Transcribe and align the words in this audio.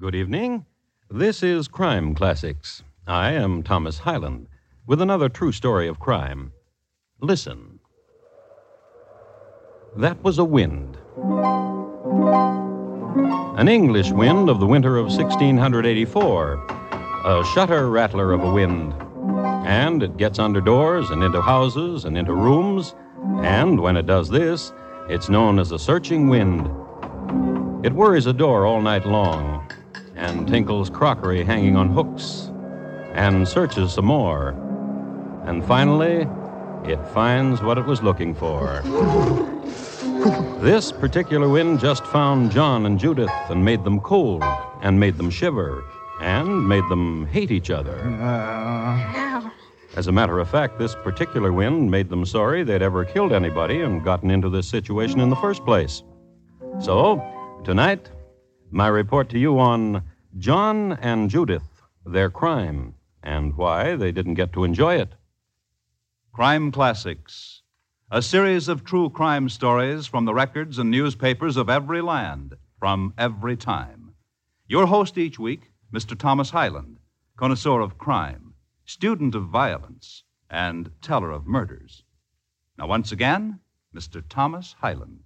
Good 0.00 0.16
evening. 0.16 0.66
This 1.08 1.40
is 1.40 1.68
Crime 1.68 2.16
Classics. 2.16 2.82
I 3.06 3.30
am 3.30 3.62
Thomas 3.62 3.98
Hyland 3.98 4.48
with 4.88 5.00
another 5.00 5.28
true 5.28 5.52
story 5.52 5.86
of 5.86 6.00
crime. 6.00 6.52
Listen. 7.20 7.78
That 9.96 10.20
was 10.24 10.38
a 10.38 10.44
wind. 10.44 10.98
An 13.56 13.68
English 13.68 14.10
wind 14.10 14.48
of 14.50 14.58
the 14.58 14.66
winter 14.66 14.96
of 14.96 15.06
1684. 15.06 16.54
A 17.24 17.44
shutter 17.54 17.88
rattler 17.88 18.32
of 18.32 18.42
a 18.42 18.52
wind. 18.52 18.92
And 19.64 20.02
it 20.02 20.16
gets 20.16 20.40
under 20.40 20.60
doors 20.60 21.10
and 21.10 21.22
into 21.22 21.40
houses 21.40 22.04
and 22.04 22.18
into 22.18 22.34
rooms. 22.34 22.96
And 23.44 23.78
when 23.78 23.96
it 23.96 24.06
does 24.06 24.28
this, 24.28 24.72
it's 25.08 25.28
known 25.28 25.60
as 25.60 25.70
a 25.70 25.78
searching 25.78 26.28
wind. 26.28 26.66
It 27.86 27.92
worries 27.92 28.26
a 28.26 28.32
door 28.32 28.66
all 28.66 28.82
night 28.82 29.06
long 29.06 29.70
and 30.24 30.48
tinkles 30.48 30.88
crockery 30.88 31.44
hanging 31.44 31.76
on 31.76 31.90
hooks 31.90 32.50
and 33.12 33.46
searches 33.46 33.92
some 33.92 34.06
more. 34.06 34.50
And 35.44 35.62
finally, 35.64 36.26
it 36.90 36.98
finds 37.08 37.62
what 37.62 37.76
it 37.76 37.84
was 37.84 38.02
looking 38.02 38.34
for. 38.34 38.80
This 40.62 40.90
particular 40.90 41.48
wind 41.48 41.78
just 41.78 42.06
found 42.06 42.50
John 42.50 42.86
and 42.86 42.98
Judith 42.98 43.30
and 43.50 43.62
made 43.62 43.84
them 43.84 44.00
cold 44.00 44.42
and 44.80 44.98
made 44.98 45.18
them 45.18 45.28
shiver 45.28 45.84
and 46.20 46.66
made 46.66 46.84
them 46.88 47.26
hate 47.26 47.50
each 47.50 47.70
other. 47.70 47.98
Uh. 48.20 49.50
As 49.96 50.06
a 50.06 50.12
matter 50.12 50.38
of 50.38 50.48
fact, 50.48 50.78
this 50.78 50.94
particular 50.94 51.52
wind 51.52 51.90
made 51.90 52.08
them 52.08 52.24
sorry 52.24 52.64
they'd 52.64 52.82
ever 52.82 53.04
killed 53.04 53.32
anybody 53.32 53.82
and 53.82 54.02
gotten 54.02 54.30
into 54.30 54.48
this 54.48 54.66
situation 54.66 55.20
in 55.20 55.28
the 55.28 55.36
first 55.36 55.64
place. 55.66 56.02
So, 56.80 57.22
tonight, 57.62 58.10
my 58.70 58.88
report 58.88 59.28
to 59.28 59.38
you 59.38 59.60
on 59.60 60.02
John 60.38 60.92
and 60.94 61.30
Judith, 61.30 61.82
their 62.04 62.28
crime, 62.28 62.94
and 63.22 63.56
why 63.56 63.94
they 63.94 64.10
didn't 64.10 64.34
get 64.34 64.52
to 64.54 64.64
enjoy 64.64 64.96
it. 64.96 65.14
Crime 66.32 66.72
Classics, 66.72 67.62
a 68.10 68.20
series 68.20 68.66
of 68.66 68.84
true 68.84 69.08
crime 69.10 69.48
stories 69.48 70.06
from 70.08 70.24
the 70.24 70.34
records 70.34 70.78
and 70.78 70.90
newspapers 70.90 71.56
of 71.56 71.70
every 71.70 72.00
land, 72.00 72.56
from 72.80 73.14
every 73.16 73.56
time. 73.56 74.14
Your 74.66 74.86
host 74.86 75.18
each 75.18 75.38
week, 75.38 75.70
Mr. 75.92 76.18
Thomas 76.18 76.50
Hyland, 76.50 76.98
connoisseur 77.36 77.80
of 77.80 77.96
crime, 77.96 78.54
student 78.84 79.36
of 79.36 79.44
violence, 79.44 80.24
and 80.50 80.90
teller 81.00 81.30
of 81.30 81.46
murders. 81.46 82.02
Now, 82.76 82.88
once 82.88 83.12
again, 83.12 83.60
Mr. 83.94 84.20
Thomas 84.28 84.74
Hyland. 84.80 85.20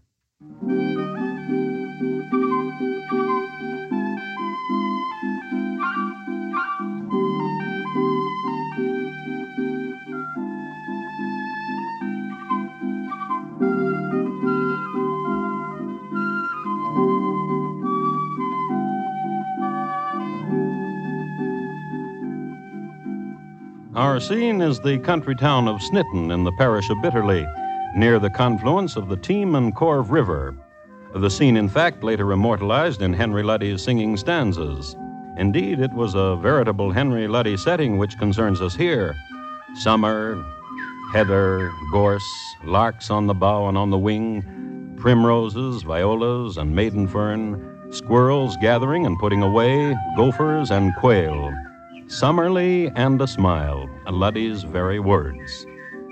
Our 23.98 24.20
scene 24.20 24.60
is 24.60 24.78
the 24.78 25.00
country 25.00 25.34
town 25.34 25.66
of 25.66 25.80
Snitton 25.80 26.32
in 26.32 26.44
the 26.44 26.52
parish 26.52 26.88
of 26.88 26.98
Bitterley, 26.98 27.44
near 27.96 28.20
the 28.20 28.30
confluence 28.30 28.94
of 28.94 29.08
the 29.08 29.16
Teme 29.16 29.56
and 29.56 29.74
Corve 29.74 30.12
River. 30.12 30.54
The 31.16 31.28
scene, 31.28 31.56
in 31.56 31.68
fact, 31.68 32.04
later 32.04 32.30
immortalized 32.30 33.02
in 33.02 33.12
Henry 33.12 33.42
Luddy's 33.42 33.82
singing 33.82 34.16
stanzas. 34.16 34.94
Indeed, 35.36 35.80
it 35.80 35.92
was 35.92 36.14
a 36.14 36.36
veritable 36.36 36.92
Henry 36.92 37.26
Luddy 37.26 37.56
setting 37.56 37.98
which 37.98 38.16
concerns 38.20 38.62
us 38.62 38.76
here. 38.76 39.16
Summer, 39.74 40.46
heather, 41.12 41.72
gorse, 41.90 42.54
larks 42.62 43.10
on 43.10 43.26
the 43.26 43.34
bough 43.34 43.66
and 43.66 43.76
on 43.76 43.90
the 43.90 43.98
wing, 43.98 44.94
primroses, 44.96 45.82
violas, 45.82 46.56
and 46.56 46.72
maiden 46.72 47.08
fern, 47.08 47.90
squirrels 47.90 48.56
gathering 48.60 49.06
and 49.06 49.18
putting 49.18 49.42
away, 49.42 49.96
gophers 50.16 50.70
and 50.70 50.94
quail. 50.94 51.52
Summerly 52.08 52.90
and 52.96 53.20
a 53.20 53.26
smile, 53.26 53.86
Luddy's 54.10 54.62
very 54.62 54.98
words. 54.98 55.66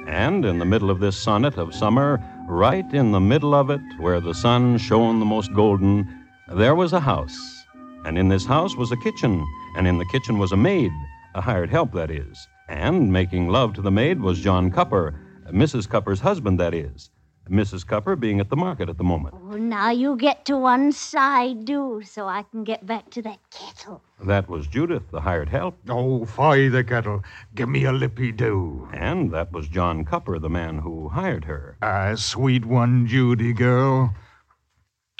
And 0.07 0.45
in 0.45 0.59
the 0.59 0.67
middle 0.67 0.91
of 0.91 1.01
this 1.01 1.17
sonnet 1.17 1.57
of 1.57 1.75
summer, 1.75 2.23
right 2.47 2.84
in 2.93 3.12
the 3.12 3.21
middle 3.21 3.55
of 3.55 3.71
it, 3.71 3.81
where 3.99 4.21
the 4.21 4.34
sun 4.34 4.77
shone 4.77 5.21
the 5.21 5.25
most 5.25 5.55
golden, 5.55 6.27
there 6.53 6.75
was 6.75 6.93
a 6.93 7.01
house. 7.01 7.65
And 8.05 8.19
in 8.19 8.29
this 8.29 8.45
house 8.45 8.77
was 8.77 8.93
a 8.93 8.97
kitchen, 8.99 9.43
and 9.79 9.89
in 9.89 9.97
the 9.97 10.05
kitchen 10.12 10.37
was 10.37 10.53
a 10.53 10.57
maid, 10.57 10.93
a 11.34 11.41
hired 11.41 11.71
help, 11.71 11.93
that 11.93 12.11
is. 12.11 12.47
And 12.69 13.11
making 13.11 13.49
love 13.49 13.73
to 13.75 13.81
the 13.81 13.91
maid 13.91 14.21
was 14.21 14.39
John 14.39 14.71
Cupper, 14.71 15.19
Mrs. 15.51 15.89
Cupper's 15.89 16.21
husband, 16.21 16.61
that 16.61 16.75
is. 16.75 17.09
Mrs. 17.51 17.87
Cupper 17.87 18.17
being 18.17 18.41
at 18.41 18.51
the 18.51 18.57
market 18.57 18.89
at 18.89 18.99
the 18.99 19.05
moment. 19.05 19.34
Well, 19.41 19.59
now 19.59 19.91
you 19.91 20.17
get 20.17 20.45
to 20.47 20.57
one 20.57 20.93
side, 20.93 21.65
do, 21.65 22.03
so 22.05 22.27
I 22.27 22.43
can 22.43 22.65
get 22.65 22.84
back 22.84 23.11
to 23.11 23.23
that 23.23 23.39
kettle. 23.51 24.03
That 24.25 24.49
was 24.49 24.67
Judith, 24.67 25.11
the 25.11 25.21
hired 25.21 25.49
help. 25.49 25.79
Oh, 25.89 26.25
fie 26.25 26.69
the 26.69 26.83
kettle. 26.83 27.23
Give 27.55 27.69
me 27.69 27.84
a 27.84 27.93
lippy 27.93 28.33
do. 28.33 28.89
And 28.93 29.31
that 29.33 29.53
was 29.53 29.69
John 29.69 30.05
Cupper, 30.05 30.39
the 30.41 30.51
man 30.51 30.79
who 30.79 31.09
hired 31.09 31.45
her. 31.45 31.77
Ah, 31.83 32.15
sweet 32.17 32.65
one, 32.65 33.07
Judy 33.07 33.53
girl. 33.53 34.15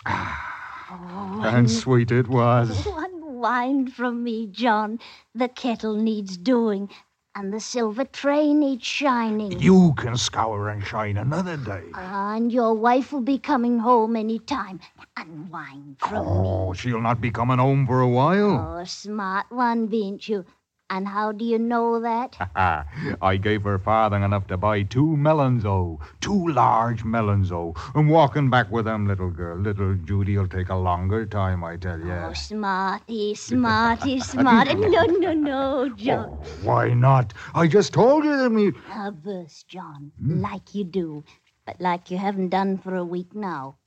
Oh, 0.09 1.41
And 1.45 1.71
sweet 1.71 2.11
it 2.11 2.29
was. 2.29 2.85
One 2.87 3.35
wine 3.35 3.89
from 3.89 4.25
me, 4.25 4.47
John. 4.47 4.99
The 5.35 5.49
kettle 5.49 5.97
needs 5.97 6.37
doing, 6.37 6.89
and 7.37 7.53
the 7.53 7.61
silver 7.61 8.05
tray 8.05 8.55
needs 8.55 8.87
shining. 8.87 9.61
You 9.61 9.93
can 9.99 10.17
scour 10.17 10.71
and 10.71 10.83
shine 10.83 11.19
another 11.19 11.59
day. 11.59 11.85
And 11.95 12.51
your 12.51 12.73
wife 12.73 13.13
will 13.13 13.21
be 13.21 13.39
coming 13.39 13.79
home 13.79 14.17
any 14.17 14.39
time. 14.39 14.81
And 15.19 15.51
wine 15.51 15.97
from 15.99 16.27
Oh, 16.27 16.73
she'll 16.73 17.01
not 17.01 17.21
be 17.21 17.31
coming 17.31 17.59
home 17.59 17.87
for 17.87 18.01
a 18.01 18.09
while. 18.09 18.79
Oh, 18.81 18.85
smart 18.85 19.47
one, 19.51 19.87
bean't 19.87 20.27
you? 20.29 20.47
And 20.89 21.09
how 21.09 21.33
do 21.33 21.45
you 21.45 21.59
know 21.59 22.01
that? 22.01 22.37
I 23.21 23.37
gave 23.37 23.65
her 23.65 23.79
farthing 23.79 24.23
enough 24.23 24.47
to 24.47 24.57
buy 24.57 24.83
two 24.85 25.17
melons, 25.17 25.65
oh, 25.65 25.99
two 26.21 26.49
large 26.49 27.03
melons, 27.03 27.51
oh. 27.51 27.75
And 27.95 28.09
walking 28.09 28.51
back 28.51 28.71
with 28.71 28.85
them, 28.85 29.07
little 29.07 29.31
girl, 29.31 29.59
little 29.59 29.95
Judy'll 29.95 30.47
take 30.47 30.69
a 30.69 30.77
longer 30.77 31.27
time, 31.27 31.65
I 31.65 31.77
tell 31.77 31.99
you. 31.99 32.13
Oh, 32.13 32.33
smarty, 32.35 33.35
smarty, 33.35 34.21
smarty. 34.33 34.75
No, 34.77 35.03
no, 35.05 35.33
no, 35.33 35.89
John. 35.89 36.29
Oh, 36.31 36.47
why 36.63 36.95
not? 36.95 37.33
I 37.55 37.67
just 37.67 37.93
told 37.93 38.25
you 38.25 38.37
that 38.37 38.51
me. 38.51 38.73
A 38.95 39.11
verse, 39.11 39.65
John, 39.65 40.13
hmm? 40.21 40.41
like 40.41 40.73
you 40.73 40.85
do, 40.85 41.25
but 41.67 41.81
like 41.81 42.13
you 42.13 42.19
haven't 42.19 42.51
done 42.51 42.79
for 42.79 42.95
a 42.95 43.05
week 43.05 43.35
now. 43.35 43.79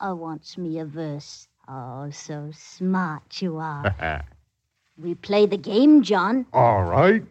I 0.00 0.12
wants 0.12 0.56
me 0.56 0.78
a 0.78 0.86
verse. 0.86 1.48
Oh, 1.68 2.08
so 2.10 2.50
smart 2.54 3.42
you 3.42 3.58
are. 3.58 4.24
we 4.98 5.14
play 5.14 5.46
the 5.46 5.56
game, 5.56 6.02
John. 6.02 6.46
All 6.52 6.82
right. 6.82 7.22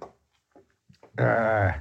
Uh, 1.18 1.74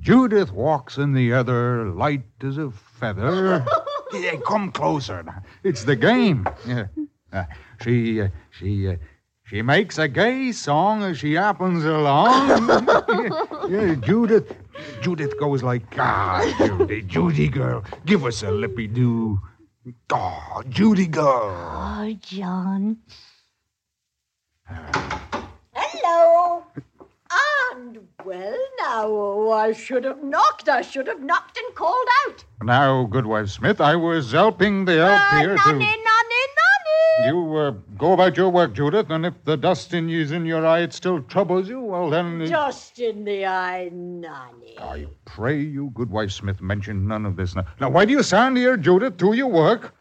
Judith 0.00 0.52
walks 0.52 0.98
in 0.98 1.12
the 1.12 1.32
other, 1.32 1.86
light 1.86 2.24
as 2.42 2.58
a 2.58 2.70
feather. 2.70 3.64
Yeah, 4.12 4.36
come 4.46 4.70
closer. 4.70 5.24
It's 5.64 5.82
the 5.82 5.96
game. 5.96 6.46
Yeah. 6.64 6.86
Uh, 7.32 7.44
she, 7.82 8.20
uh, 8.20 8.28
she, 8.50 8.86
uh, 8.86 8.96
she 9.42 9.60
makes 9.60 9.98
a 9.98 10.06
gay 10.06 10.52
song 10.52 11.02
as 11.02 11.18
she 11.18 11.34
happens 11.34 11.84
along. 11.84 12.68
yeah, 12.68 13.66
yeah, 13.68 13.94
Judith, 13.96 14.54
Judith 15.02 15.36
goes 15.40 15.64
like, 15.64 15.82
ah, 15.98 16.48
Judy, 16.58 17.02
Judy 17.02 17.48
girl, 17.48 17.82
give 18.06 18.24
us 18.24 18.44
a 18.44 18.52
lippy 18.52 18.86
do. 18.86 19.40
Oh, 20.12 20.62
Judy 20.68 21.08
girl. 21.08 21.50
Oh, 21.50 22.16
John. 22.20 22.98
Hello. 24.66 25.13
And 27.84 27.98
well, 28.24 28.56
now, 28.78 29.04
oh, 29.08 29.52
I 29.52 29.72
should 29.72 30.04
have 30.04 30.22
knocked. 30.24 30.70
I 30.70 30.80
should 30.80 31.06
have 31.06 31.20
knocked 31.20 31.58
and 31.58 31.74
called 31.74 32.08
out. 32.26 32.42
Now, 32.62 33.04
Goodwife 33.04 33.50
Smith, 33.50 33.78
I 33.78 33.94
was 33.94 34.32
helping 34.32 34.86
the 34.86 35.00
elf 35.00 35.20
Uh, 35.20 35.38
here 35.40 35.54
nonny, 35.54 35.84
to. 35.84 36.02
nonny, 36.02 36.42
nonny. 36.62 37.26
You 37.26 37.56
uh, 37.56 37.70
go 37.98 38.14
about 38.14 38.38
your 38.38 38.48
work, 38.48 38.72
Judith, 38.72 39.10
and 39.10 39.26
if 39.26 39.34
the 39.44 39.58
dust 39.58 39.92
in 39.92 40.08
is 40.08 40.32
in 40.32 40.46
your 40.46 40.64
eye, 40.64 40.78
it 40.80 40.94
still 40.94 41.20
troubles 41.24 41.68
you, 41.68 41.78
well 41.78 42.08
then. 42.08 42.46
Just 42.46 42.98
in 43.00 43.22
the 43.22 43.44
eye, 43.44 43.90
nonny. 43.92 44.78
I 44.78 45.06
pray 45.26 45.60
you, 45.60 45.90
Goodwife 45.92 46.30
Smith, 46.30 46.62
mention 46.62 47.06
none 47.06 47.26
of 47.26 47.36
this 47.36 47.54
now. 47.54 47.66
Now, 47.80 47.90
why 47.90 48.06
do 48.06 48.12
you 48.12 48.22
stand 48.22 48.56
here, 48.56 48.78
Judith? 48.78 49.18
Do 49.18 49.34
your 49.34 49.48
work. 49.48 49.94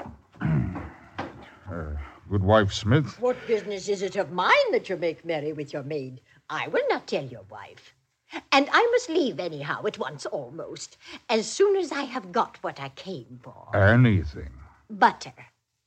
uh, 0.40 0.76
Goodwife 2.30 2.72
Smith. 2.72 3.20
What 3.20 3.36
business 3.48 3.88
is 3.88 4.02
it 4.02 4.14
of 4.14 4.30
mine 4.30 4.70
that 4.70 4.88
you 4.88 4.96
make 4.96 5.24
merry 5.24 5.52
with 5.52 5.72
your 5.72 5.82
maid? 5.82 6.20
I 6.50 6.68
will 6.68 6.86
not 6.88 7.06
tell 7.06 7.24
your 7.24 7.44
wife. 7.50 7.94
And 8.52 8.68
I 8.70 8.86
must 8.92 9.08
leave 9.08 9.40
anyhow 9.40 9.86
at 9.86 9.98
once 9.98 10.26
almost, 10.26 10.96
as 11.28 11.50
soon 11.50 11.76
as 11.76 11.92
I 11.92 12.02
have 12.02 12.32
got 12.32 12.62
what 12.62 12.78
I 12.80 12.90
came 12.90 13.40
for. 13.42 13.74
Anything. 13.74 14.50
Butter, 14.90 15.32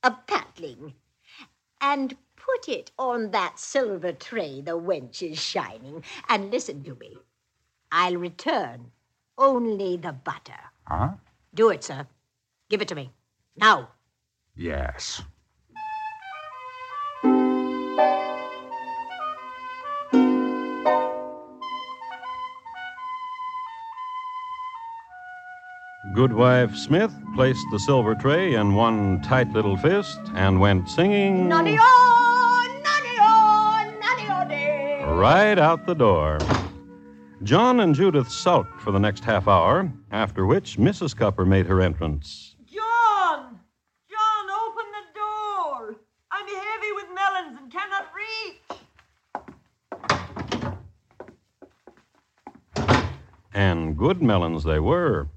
a 0.02 0.10
patling, 0.26 0.94
and 1.80 2.16
put 2.36 2.68
it 2.68 2.90
on 2.98 3.30
that 3.30 3.58
silver 3.58 4.12
tray 4.12 4.60
the 4.60 4.78
wench 4.78 5.22
is 5.22 5.38
shining. 5.38 6.02
And 6.28 6.50
listen 6.50 6.82
to 6.84 6.94
me. 6.96 7.18
I'll 7.90 8.16
return 8.16 8.90
only 9.38 9.96
the 9.96 10.12
butter. 10.12 10.58
Huh? 10.86 11.10
Do 11.54 11.70
it, 11.70 11.84
sir. 11.84 12.06
Give 12.68 12.82
it 12.82 12.88
to 12.88 12.94
me. 12.94 13.12
Now. 13.56 13.90
Yes. 14.56 15.22
Goodwife 26.14 26.76
Smith 26.76 27.14
placed 27.34 27.64
the 27.70 27.78
silver 27.78 28.14
tray 28.14 28.54
in 28.54 28.74
one 28.74 29.22
tight 29.22 29.50
little 29.52 29.78
fist 29.78 30.20
and 30.34 30.60
went 30.60 30.90
singing 30.90 31.48
Noddy-o, 31.48 32.80
noddy-o, 32.84 33.98
noddy-o-day. 33.98 35.04
right 35.06 35.58
out 35.58 35.86
the 35.86 35.94
door. 35.94 36.38
John 37.42 37.80
and 37.80 37.94
Judith 37.94 38.30
sulked 38.30 38.78
for 38.82 38.92
the 38.92 38.98
next 38.98 39.24
half 39.24 39.48
hour, 39.48 39.90
after 40.10 40.44
which 40.44 40.76
Mrs. 40.76 41.16
Cupper 41.16 41.46
made 41.46 41.64
her 41.64 41.80
entrance. 41.80 42.56
John! 42.66 43.58
John, 44.10 44.50
open 44.50 44.84
the 44.92 45.06
door! 45.14 45.96
I'm 46.30 46.46
heavy 46.46 46.92
with 46.94 47.06
melons 47.14 47.58
and 47.58 47.72
cannot 47.72 48.12
reach. 48.14 48.60
And 53.54 53.96
good 53.96 54.20
melons 54.22 54.62
they 54.64 54.78
were. 54.78 55.28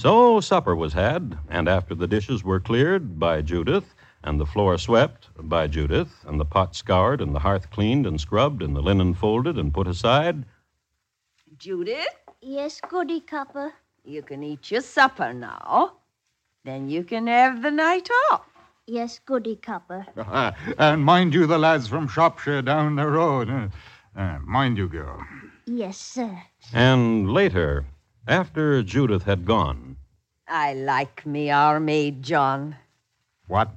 So 0.00 0.40
supper 0.40 0.74
was 0.74 0.94
had, 0.94 1.36
and 1.50 1.68
after 1.68 1.94
the 1.94 2.06
dishes 2.06 2.42
were 2.42 2.58
cleared 2.58 3.18
by 3.18 3.42
Judith, 3.42 3.94
and 4.24 4.40
the 4.40 4.46
floor 4.46 4.78
swept 4.78 5.28
by 5.38 5.66
Judith, 5.66 6.24
and 6.26 6.40
the 6.40 6.46
pot 6.46 6.74
scoured, 6.74 7.20
and 7.20 7.34
the 7.34 7.40
hearth 7.40 7.68
cleaned 7.68 8.06
and 8.06 8.18
scrubbed, 8.18 8.62
and 8.62 8.74
the 8.74 8.80
linen 8.80 9.12
folded 9.12 9.58
and 9.58 9.74
put 9.74 9.86
aside, 9.86 10.46
Judith, 11.58 12.16
Yes, 12.40 12.80
Goody 12.88 13.20
Copper. 13.20 13.74
you 14.02 14.22
can 14.22 14.42
eat 14.42 14.70
your 14.70 14.80
supper 14.80 15.34
now. 15.34 15.96
Then 16.64 16.88
you 16.88 17.04
can 17.04 17.26
have 17.26 17.60
the 17.60 17.70
night 17.70 18.08
off. 18.30 18.46
Yes, 18.86 19.18
Goody 19.18 19.56
Copper. 19.56 20.06
and 20.78 21.04
mind 21.04 21.34
you, 21.34 21.46
the 21.46 21.58
lads 21.58 21.88
from 21.88 22.08
Shropshire 22.08 22.62
down 22.62 22.96
the 22.96 23.06
road. 23.06 23.50
Uh, 23.50 23.68
uh, 24.18 24.38
mind 24.38 24.78
you, 24.78 24.88
girl. 24.88 25.22
Yes, 25.66 25.98
sir. 25.98 26.40
and 26.72 27.30
later, 27.30 27.84
after 28.26 28.82
Judith 28.82 29.24
had 29.24 29.44
gone, 29.44 29.96
I 30.48 30.74
like 30.74 31.24
me 31.26 31.50
our 31.50 31.78
maid, 31.80 32.22
John. 32.22 32.76
What? 33.46 33.70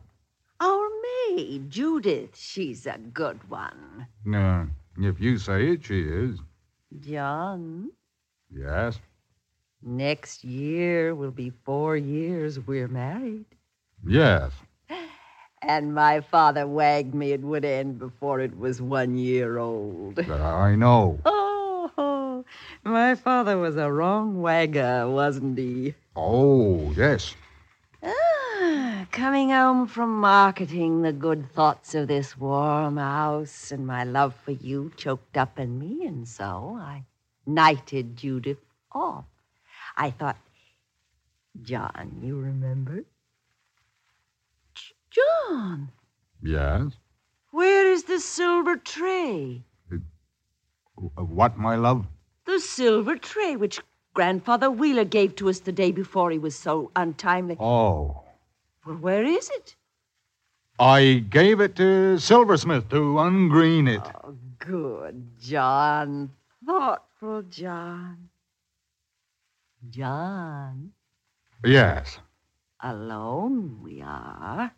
Our 0.60 0.88
maid, 1.30 1.70
Judith. 1.70 2.36
She's 2.36 2.86
a 2.86 2.98
good 2.98 3.40
one. 3.50 4.08
Uh, 4.34 4.66
if 4.98 5.20
you 5.20 5.38
say 5.38 5.70
it, 5.72 5.86
she 5.86 6.02
is. 6.02 6.40
John, 7.00 7.90
Yes. 8.56 9.00
next 9.82 10.44
year 10.44 11.16
will 11.16 11.32
be 11.32 11.52
four 11.66 11.98
years 11.98 12.60
we're 12.60 12.88
married. 12.88 13.46
Yes. 14.06 14.52
And 15.66 15.96
my 15.96 16.20
father 16.22 16.68
wagged 16.68 17.16
me 17.16 17.32
it 17.32 17.42
would 17.42 17.64
end 17.66 17.98
before 17.98 18.42
it 18.42 18.58
was 18.58 18.82
one 18.82 19.16
year 19.16 19.58
old. 19.60 20.20
I 20.30 20.76
know. 20.76 21.20
Oh, 21.26 21.43
my 22.84 23.16
father 23.16 23.58
was 23.58 23.76
a 23.78 23.92
wrong 23.92 24.42
wagger, 24.42 25.10
wasn't 25.10 25.58
he? 25.58 25.96
Oh, 26.16 26.92
yes. 26.96 27.36
Ah, 28.04 29.08
coming 29.12 29.50
home 29.50 29.88
from 29.88 30.20
marketing, 30.20 31.02
the 31.02 31.14
good 31.14 31.52
thoughts 31.52 31.96
of 31.96 32.08
this 32.08 32.38
warm 32.38 32.98
house 32.98 33.72
and 33.72 33.88
my 33.88 34.04
love 34.04 34.36
for 34.36 34.52
you 34.52 34.92
choked 34.98 35.38
up 35.38 35.58
in 35.60 35.80
me, 35.80 36.06
and 36.06 36.28
so 36.28 36.78
I 36.80 37.06
knighted 37.46 38.18
Judith 38.18 38.60
off. 38.92 39.26
I 39.96 40.12
thought, 40.12 40.38
John, 41.62 42.20
you 42.22 42.38
remember? 42.38 43.04
J- 44.76 44.96
John, 45.12 45.90
Yes. 46.42 46.94
where 47.52 47.90
is 47.92 48.04
the 48.04 48.20
silver 48.20 48.76
tray? 48.76 49.64
Uh, 49.92 51.24
What, 51.24 51.58
my 51.58 51.76
love? 51.76 52.06
The 52.46 52.60
silver 52.60 53.16
tray 53.18 53.56
which 53.56 53.80
Grandfather 54.14 54.70
Wheeler 54.70 55.06
gave 55.06 55.36
to 55.38 55.50
us 55.50 55.60
the 55.60 55.72
day 55.72 55.92
before 55.92 56.30
he 56.32 56.38
was 56.38 56.56
so 56.56 56.92
untimely. 56.96 57.58
Oh. 57.60 58.24
Well, 58.86 58.98
where 58.98 59.24
is 59.24 59.50
it? 59.50 59.76
I 60.80 61.24
gave 61.30 61.60
it 61.62 61.76
to 61.78 62.18
Silversmith 62.20 62.90
to 62.90 63.20
ungreen 63.20 63.88
it. 63.88 64.02
Oh, 64.24 64.36
good, 64.60 65.30
John. 65.40 66.32
Thoughtful 66.66 67.44
John. 67.44 68.30
John, 69.90 70.94
Yes. 71.64 72.20
alone 72.82 73.80
we 73.84 74.02
are. 74.02 74.72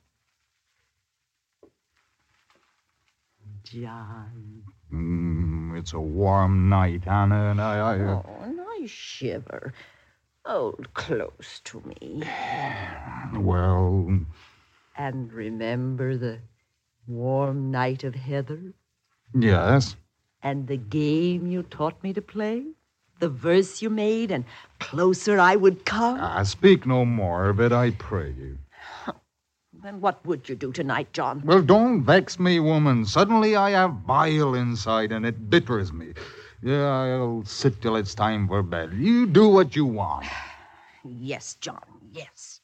John. 3.63 4.63
Mm, 4.91 5.54
it's 5.75 5.93
a 5.93 5.99
warm 5.99 6.69
night, 6.69 7.07
Anna, 7.07 7.51
and 7.51 7.61
I. 7.61 7.77
I 7.77 7.99
uh, 7.99 8.21
Oh, 8.25 8.43
and 8.43 8.59
I 8.61 8.85
shiver. 8.85 9.73
Hold 10.45 10.93
close 10.93 11.61
to 11.65 11.81
me. 11.81 12.23
well, 13.33 14.19
And 14.97 15.33
remember 15.33 16.17
the 16.17 16.39
warm 17.07 17.71
night 17.71 18.03
of 18.03 18.15
heather 18.15 18.73
yes. 19.33 19.95
and 20.43 20.67
the 20.67 20.77
game 20.77 21.47
you 21.47 21.63
taught 21.63 22.01
me 22.03 22.13
to 22.13 22.21
play? 22.21 22.63
The 23.19 23.29
verse 23.29 23.81
you 23.81 23.89
made, 23.89 24.29
and 24.29 24.43
closer 24.79 25.39
I 25.39 25.55
would 25.55 25.85
come? 25.85 26.19
Uh, 26.19 26.43
speak 26.43 26.85
no 26.85 27.05
more 27.05 27.49
of 27.49 27.59
it, 27.61 27.71
I 27.71 27.91
pray 27.91 28.33
you. 28.37 28.57
Then 29.85 30.01
what 30.01 30.25
would 30.25 30.49
you 30.49 30.55
do 30.55 30.71
tonight, 30.71 31.13
John? 31.13 31.43
Well, 31.45 31.61
don't 31.61 32.01
vex 32.01 32.39
me, 32.39 32.59
woman. 32.59 33.05
Suddenly 33.05 33.55
I 33.55 33.69
have 33.69 34.07
bile 34.07 34.55
inside, 34.55 35.11
and 35.11 35.23
it 35.27 35.47
bitters 35.47 35.93
me. 35.93 36.15
Yeah, 36.63 36.89
I'll 36.89 37.43
sit 37.45 37.83
till 37.83 37.95
it's 37.95 38.15
time 38.15 38.47
for 38.47 38.63
bed. 38.63 38.93
You 38.93 39.27
do 39.27 39.47
what 39.47 39.75
you 39.75 39.85
want. 39.85 40.25
Yes, 41.07 41.53
John, 41.61 41.85
yes. 42.11 42.61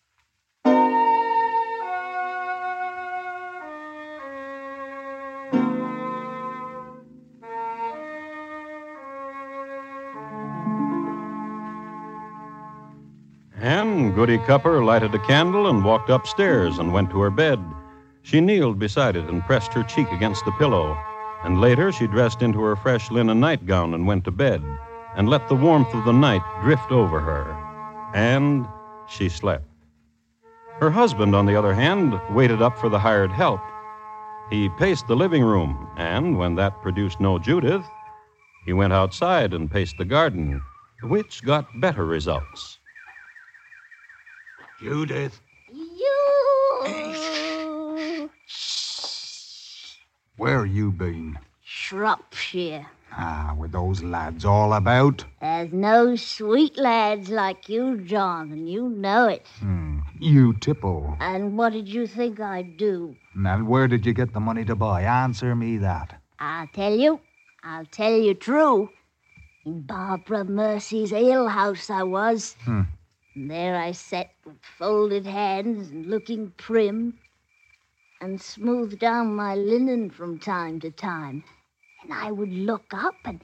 Goody 14.12 14.38
Cupper 14.40 14.84
lighted 14.84 15.16
a 15.16 15.20
candle 15.20 15.70
and 15.70 15.84
walked 15.84 16.10
upstairs 16.10 16.78
and 16.78 16.94
went 16.94 17.10
to 17.12 17.22
her 17.22 17.30
bed. 17.30 17.60
She 18.22 18.42
kneeled 18.42 18.78
beside 18.78 19.16
it 19.16 19.30
and 19.30 19.44
pressed 19.44 19.74
her 19.74 19.84
cheek 19.84 20.12
against 20.12 20.46
the 20.46 20.52
pillow. 20.54 20.98
And 21.44 21.62
later 21.62 21.92
she 21.92 22.08
dressed 22.08 22.42
into 22.42 22.62
her 22.62 22.76
fresh 22.76 23.10
linen 23.10 23.40
nightgown 23.40 23.94
and 23.94 24.06
went 24.06 24.26
to 24.26 24.32
bed 24.32 24.62
and 25.16 25.30
let 25.30 25.48
the 25.48 25.56
warmth 25.56 25.94
of 25.94 26.06
the 26.06 26.14
night 26.14 26.44
drift 26.62 26.92
over 26.92 27.20
her. 27.20 27.56
And 28.14 28.68
she 29.08 29.30
slept. 29.30 29.66
Her 30.80 30.92
husband, 30.92 31.36
on 31.36 31.46
the 31.46 31.56
other 31.56 31.74
hand, 31.74 32.20
waited 32.32 32.62
up 32.62 32.78
for 32.78 32.90
the 32.90 33.00
hired 33.00 33.32
help. 33.32 33.62
He 34.50 34.70
paced 34.78 35.08
the 35.08 35.16
living 35.16 35.44
room, 35.44 35.88
and 35.96 36.38
when 36.38 36.56
that 36.56 36.82
produced 36.82 37.20
no 37.20 37.40
Judith, 37.40 37.86
he 38.66 38.74
went 38.74 38.94
outside 38.94 39.54
and 39.54 39.72
paced 39.72 39.98
the 39.98 40.06
garden, 40.06 40.62
which 41.04 41.44
got 41.44 41.80
better 41.80 42.06
results. 42.06 42.80
Judith. 44.82 45.40
You. 45.72 46.32
Where 50.38 50.66
you 50.66 50.92
been? 50.92 51.38
Shropshire. 51.64 52.88
Ah, 53.12 53.54
with 53.60 53.74
those 53.74 54.02
lads 54.02 54.44
all 54.44 54.74
about? 54.74 55.24
There's 55.40 55.72
no 55.72 56.16
sweet 56.16 56.80
lads 56.80 57.30
like 57.30 57.70
you, 57.70 57.98
John, 58.02 58.52
and 58.52 58.68
you 58.68 58.90
know 58.90 59.28
it. 59.28 59.46
Hmm. 59.60 60.00
You 60.20 60.54
tipple. 60.54 61.16
And 61.20 61.60
what 61.60 61.74
did 61.74 61.88
you 61.88 62.08
think 62.08 62.40
I'd 62.40 62.78
do? 62.78 63.16
And 63.36 63.68
where 63.68 63.88
did 63.88 64.04
you 64.04 64.14
get 64.14 64.34
the 64.34 64.40
money 64.40 64.66
to 64.66 64.76
buy? 64.76 65.04
Answer 65.04 65.56
me 65.56 65.78
that. 65.78 66.20
I'll 66.40 66.68
tell 66.74 66.96
you. 66.96 67.20
I'll 67.64 67.86
tell 67.86 68.18
you 68.18 68.34
true. 68.34 68.90
In 69.64 69.82
Barbara 69.82 70.44
Mercy's 70.44 71.14
alehouse 71.14 71.92
I 71.92 72.02
was. 72.02 72.56
Hmm. 72.66 72.82
And 73.34 73.50
there 73.50 73.78
I 73.78 73.94
sat 73.94 74.32
with 74.46 74.58
folded 74.62 75.26
hands 75.26 75.90
and 75.90 76.06
looking 76.06 76.52
prim, 76.58 77.18
and 78.20 78.42
smoothed 78.42 79.00
down 79.00 79.36
my 79.38 79.56
linen 79.56 80.10
from 80.10 80.38
time 80.38 80.82
to 80.82 80.92
time. 80.92 81.46
And 82.04 82.14
I 82.14 82.32
would 82.32 82.52
look 82.52 82.94
up, 82.94 83.16
and, 83.24 83.42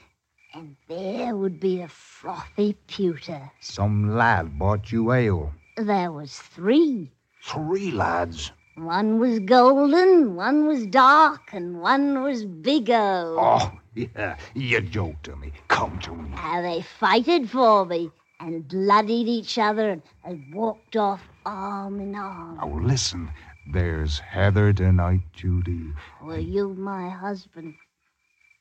and 0.54 0.76
there 0.90 1.38
would 1.38 1.62
be 1.62 1.80
a 1.80 1.88
frothy 1.88 2.74
pewter. 2.88 3.50
Some 3.62 4.14
lad 4.18 4.60
bought 4.60 4.92
you 4.92 5.14
ale. 5.14 5.54
There 5.78 6.12
was 6.12 6.38
three. 6.38 7.14
Three 7.42 7.92
lads. 7.92 8.52
One 8.76 9.20
was 9.20 9.40
golden, 9.40 10.36
one 10.36 10.68
was 10.68 10.86
dark, 10.86 11.54
and 11.54 11.80
one 11.80 12.24
was 12.24 12.44
bigger. 12.46 13.36
Oh, 13.40 13.72
yeah, 13.96 14.36
you 14.54 14.82
joke 14.82 15.22
to 15.24 15.36
me. 15.38 15.54
Come 15.70 15.98
to 16.00 16.14
me. 16.14 16.30
How 16.36 16.62
they 16.62 16.82
fighted 16.82 17.50
for 17.50 17.86
me 17.86 18.12
and 18.40 18.68
bloodied 18.68 19.28
each 19.28 19.58
other 19.58 20.02
and, 20.24 20.54
walked 20.54 20.96
off 20.96 21.22
arm 21.46 22.00
in 22.00 22.16
arm. 22.16 22.60
Oh, 22.62 22.80
listen. 22.82 23.32
There's 23.70 24.20
Heather 24.20 24.72
tonight, 24.72 25.22
Judy. 25.34 25.92
Were 26.24 26.40
you 26.40 26.74
my 26.74 27.10
husband? 27.10 27.76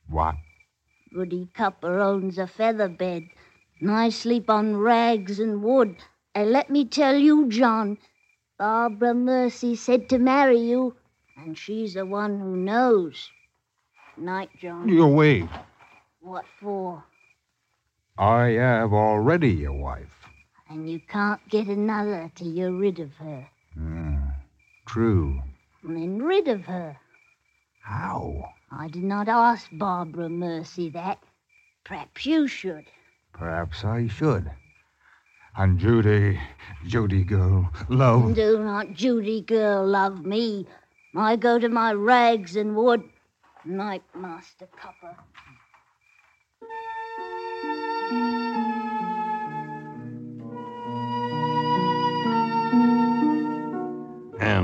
What? 0.09 0.35
Goody 1.13 1.47
Cupper 1.53 2.01
owns 2.01 2.37
a 2.37 2.47
feather 2.47 2.89
bed, 2.89 3.23
and 3.79 3.89
I 3.89 4.09
sleep 4.09 4.49
on 4.49 4.75
rags 4.75 5.39
and 5.39 5.63
wood. 5.63 5.95
And 6.35 6.51
let 6.51 6.69
me 6.69 6.83
tell 6.83 7.15
you, 7.15 7.47
John, 7.47 7.97
Barbara 8.57 9.13
Mercy 9.13 9.75
said 9.75 10.09
to 10.09 10.17
marry 10.19 10.59
you, 10.59 10.95
and 11.37 11.57
she's 11.57 11.93
the 11.93 12.05
one 12.05 12.39
who 12.39 12.57
knows. 12.57 13.29
Night, 14.17 14.49
John. 14.59 14.89
You 14.89 15.07
wait. 15.07 15.47
What 16.19 16.45
for? 16.59 17.03
I 18.19 18.49
have 18.53 18.93
already 18.93 19.65
a 19.65 19.71
wife. 19.71 20.25
And 20.69 20.89
you 20.89 20.99
can't 21.07 21.47
get 21.49 21.67
another 21.67 22.31
till 22.35 22.47
you're 22.47 22.71
rid 22.71 22.99
of 22.99 23.13
her. 23.17 23.47
Hmm, 23.75 24.29
true. 24.87 25.41
Then 25.83 26.23
rid 26.23 26.47
of 26.47 26.65
her. 26.65 26.97
How? 27.81 28.53
I 28.71 28.87
did 28.87 29.03
not 29.03 29.29
ask 29.29 29.69
Barbara 29.71 30.29
Mercy 30.29 30.89
that. 30.89 31.19
Perhaps 31.85 32.25
you 32.25 32.47
should. 32.47 32.85
Perhaps 33.33 33.85
I 33.85 34.07
should. 34.07 34.51
And 35.55 35.79
Judy, 35.79 36.39
Judy 36.85 37.23
girl, 37.23 37.71
love. 37.87 38.33
Do 38.33 38.63
not 38.63 38.93
Judy 38.93 39.41
girl 39.41 39.85
love 39.85 40.25
me. 40.25 40.67
I 41.15 41.35
go 41.35 41.59
to 41.59 41.69
my 41.69 41.93
rags 41.93 42.55
and 42.55 42.75
wood. 42.75 43.03
Night, 43.63 44.03
Master 44.15 44.67
Copper. 44.79 45.15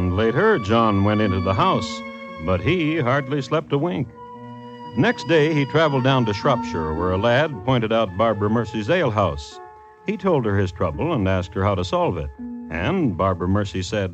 And 0.03 0.17
later, 0.17 0.60
John 0.60 1.05
went 1.05 1.22
into 1.22 1.39
the 1.39 1.53
house, 1.53 2.01
but 2.45 2.60
he 2.60 3.00
hardly 3.00 3.41
slept 3.41 3.72
a 3.72 3.77
wink. 3.77 4.10
Next 4.98 5.25
day, 5.29 5.53
he 5.53 5.63
traveled 5.63 6.03
down 6.03 6.25
to 6.25 6.33
Shropshire, 6.33 6.93
where 6.93 7.12
a 7.12 7.17
lad 7.17 7.63
pointed 7.63 7.93
out 7.93 8.17
Barbara 8.17 8.50
Mercy's 8.50 8.89
alehouse. 8.89 9.62
He 10.05 10.17
told 10.17 10.43
her 10.43 10.57
his 10.57 10.74
trouble 10.74 11.13
and 11.13 11.25
asked 11.25 11.53
her 11.53 11.63
how 11.63 11.75
to 11.75 11.86
solve 11.86 12.17
it. 12.17 12.29
And 12.69 13.15
Barbara 13.17 13.48
Mercy 13.48 13.81
said, 13.81 14.13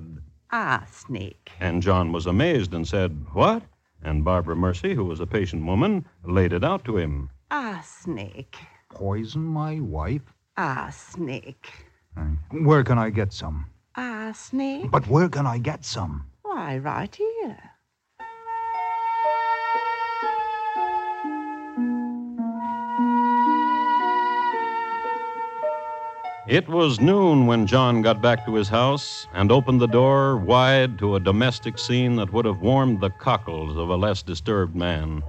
Ah, 0.52 0.86
Snake. 0.92 1.50
and 1.60 1.82
John 1.82 2.12
was 2.12 2.28
amazed 2.28 2.76
and 2.76 2.88
said, 2.88 3.26
What? 3.34 3.64
And 4.04 4.24
Barbara 4.24 4.56
Mercy, 4.56 4.94
who 4.94 5.06
was 5.06 5.20
a 5.20 5.26
patient 5.26 5.66
woman, 5.66 6.06
laid 6.24 6.54
it 6.54 6.64
out 6.64 6.86
to 6.86 6.98
him. 6.98 7.32
Ah, 7.50 7.82
Snake. 7.84 8.58
Poison 8.92 9.42
my 9.44 9.80
wife? 9.80 10.36
Ah, 10.56 10.92
Snake. 10.92 11.68
Where 12.52 12.84
can 12.84 13.00
I 13.00 13.10
get 13.10 13.34
some? 13.34 13.66
Ah, 13.96 14.32
Snake. 14.34 14.92
But 14.92 15.08
where 15.08 15.30
can 15.30 15.48
I 15.48 15.58
get 15.58 15.84
some? 15.84 16.26
Why, 16.44 16.78
right 16.78 17.14
here. 17.16 17.58
It 26.48 26.68
was 26.68 27.00
noon 27.00 27.46
when 27.46 27.68
John 27.68 28.02
got 28.02 28.24
back 28.24 28.44
to 28.46 28.56
his 28.56 28.70
house 28.70 29.28
and 29.34 29.52
opened 29.52 29.82
the 29.82 29.88
door 29.88 30.38
wide 30.38 30.98
to 30.98 31.16
a 31.16 31.20
domestic 31.20 31.78
scene 31.78 32.16
that 32.16 32.34
would 32.34 32.46
have 32.46 32.62
warmed 32.62 33.02
the 33.02 33.12
cockles 33.12 33.78
of 33.78 33.90
a 33.90 33.96
less 33.96 34.24
disturbed 34.24 34.76
man. 34.76 35.22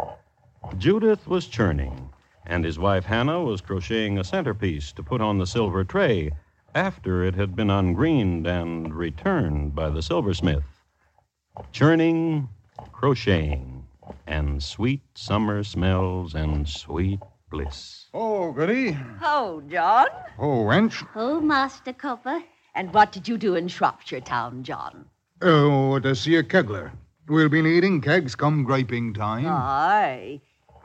Judith 0.79 1.29
was 1.29 1.47
churning, 1.47 2.09
and 2.47 2.65
his 2.65 2.79
wife 2.79 3.05
Hannah 3.05 3.43
was 3.43 3.61
crocheting 3.61 4.19
a 4.19 4.25
centerpiece 4.25 4.93
to 4.93 5.03
put 5.03 5.21
on 5.21 5.37
the 5.37 5.47
silver 5.47 5.85
tray 5.85 6.31
after 6.75 7.25
it 7.25 7.35
had 7.35 7.55
been 7.57 7.69
ungreened 7.69 8.47
and 8.47 8.95
returned 8.95 9.75
by 9.75 9.91
the 9.91 10.03
silversmith. 10.03 10.65
Churning, 11.73 12.49
crocheting, 12.93 13.85
and 14.27 14.63
sweet 14.63 15.03
summer 15.15 15.63
smells 15.65 16.35
and 16.35 16.69
sweet 16.69 17.21
bliss. 17.51 18.07
Oh, 18.15 18.53
goody. 18.53 18.97
Oh, 19.23 19.63
John. 19.69 20.07
Oh, 20.39 20.65
wench. 20.65 21.07
Oh, 21.17 21.41
Master 21.41 21.93
Copper. 21.93 22.43
And 22.75 22.95
what 22.95 23.11
did 23.13 23.27
you 23.27 23.37
do 23.37 23.57
in 23.57 23.67
Shropshire 23.69 24.21
Town, 24.21 24.63
John? 24.63 25.07
Oh, 25.43 25.99
to 25.99 26.15
see 26.15 26.37
a 26.37 26.43
kegler. 26.43 26.93
We'll 27.29 27.49
be 27.49 27.63
needing 27.63 28.01
kegs 28.01 28.35
come 28.35 28.63
griping 28.65 29.13
time. 29.15 29.47
Aye. 29.47 30.41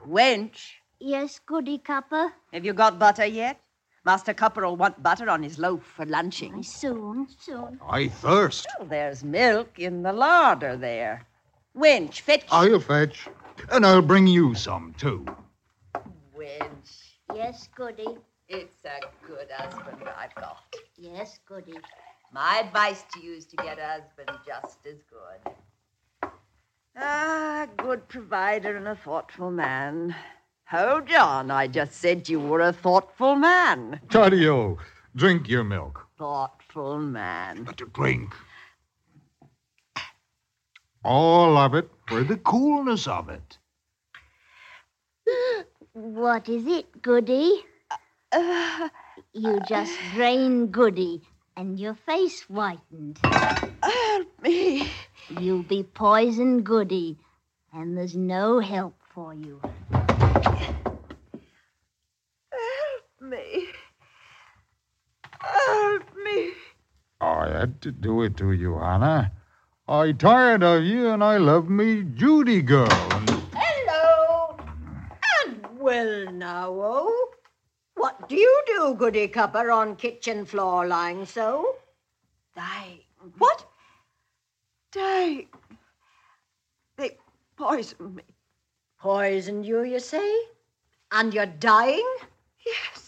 Wench, 0.08 0.74
Yes, 1.00 1.40
Goody 1.46 1.78
Copper. 1.78 2.32
have 2.54 2.66
you 2.66 2.74
got 2.74 2.98
butter 2.98 3.26
yet? 3.26 3.60
Master 4.06 4.36
Copper'll 4.36 4.76
want 4.76 5.02
butter 5.02 5.30
on 5.30 5.42
his 5.42 5.58
loaf 5.58 5.84
for 5.84 6.06
lunching. 6.06 6.62
Soon, 6.62 7.28
soon. 7.40 7.80
I 7.90 8.08
thirst. 8.08 8.68
Well, 8.80 8.88
there's 8.88 9.24
milk 9.24 9.80
in 9.80 10.04
the 10.04 10.14
larder 10.14 10.78
there. 10.78 11.26
Wench, 11.76 12.22
fetch. 12.22 12.46
I'll 12.52 12.80
fetch. 12.80 13.28
And 13.72 13.84
I'll 13.84 14.04
bring 14.04 14.28
you 14.28 14.54
some, 14.54 14.94
too. 14.98 15.26
Wench, 16.38 17.14
Yes, 17.34 17.68
Goody. 17.76 18.06
it's 18.48 18.86
a 18.86 19.00
good 19.28 19.50
husband 19.52 20.04
I've 20.16 20.36
got. 20.36 20.64
Yes, 20.98 21.40
Goody. 21.48 21.80
My 22.32 22.60
advice 22.64 23.04
to 23.14 23.20
you 23.22 23.34
is 23.34 23.46
to 23.48 23.56
get 23.58 23.80
a 23.80 23.86
husband 24.02 24.38
just 24.46 24.86
as 24.86 25.02
good. 25.10 26.32
Ah, 26.96 27.68
good 27.78 28.08
provider 28.08 28.78
and 28.78 28.88
a 28.88 28.96
thoughtful 28.96 29.50
man. 29.52 30.16
Oh, 30.74 31.00
John, 31.02 31.52
I 31.52 31.68
just 31.68 31.94
said 31.96 32.28
you 32.28 32.40
were 32.40 32.62
a 32.62 32.74
thoughtful 32.74 33.36
man. 33.36 34.00
Tadio, 34.08 34.78
drink 35.16 35.48
your 35.48 35.64
milk. 35.64 36.08
Thoughtful 36.18 36.98
man. 37.00 37.64
But 37.66 37.78
To 37.78 37.86
drink. 37.86 38.34
All 41.04 41.56
of 41.58 41.76
it 41.76 41.90
for 42.08 42.24
the 42.24 42.38
coolness 42.38 43.08
of 43.08 43.30
it. 43.30 43.58
What 45.94 46.50
is 46.50 46.66
it, 46.66 47.02
Goody? 47.02 47.64
Uh, 48.32 48.90
You 49.34 49.60
just 49.68 49.94
drained 50.14 50.72
Goody, 50.72 51.22
and 51.56 51.80
your 51.80 51.94
face 51.94 52.42
whitened. 52.50 53.20
help 53.24 54.28
me. 54.42 54.90
You'll 55.40 55.64
be 55.64 55.84
poisoned, 55.84 56.66
Goody, 56.66 57.18
and 57.74 57.96
there's 57.98 58.16
no 58.16 58.60
help 58.60 58.96
for 59.14 59.34
you. 59.34 59.62
Help 62.52 63.15
me. 63.30 63.68
Help 65.40 66.04
me. 66.24 66.52
I 67.22 67.50
had 67.50 67.82
to 67.82 67.92
do 67.92 68.22
it 68.24 68.38
to 68.38 68.52
you, 68.52 68.78
Hannah. 68.78 69.32
I 69.88 70.14
tired 70.14 70.64
of 70.64 70.84
you 70.84 71.10
and 71.10 71.24
I 71.24 71.38
love 71.38 71.70
me 71.70 72.04
Judy 72.04 72.62
girl. 72.62 73.42
Hello. 73.54 74.58
And 75.46 75.80
well 75.80 76.32
now, 76.32 76.70
oh. 76.72 77.32
What 77.96 78.30
do 78.30 78.36
you 78.36 78.64
do, 78.68 78.96
Goody 78.96 79.28
Cupper, 79.28 79.72
on 79.72 79.96
kitchen 79.96 80.46
floor 80.46 80.88
lying 80.88 81.26
so? 81.26 81.78
Dying. 82.56 83.02
What? 83.38 83.66
Dying. 84.92 85.50
They 86.98 87.18
poisoned 87.58 88.16
me. 88.16 88.24
Poisoned 89.00 89.66
you, 89.66 89.84
you 89.84 90.00
say? 90.00 90.46
And 91.12 91.34
you're 91.34 91.46
dying? 91.46 92.16
Yes. 92.66 92.76
Yes. 92.94 93.05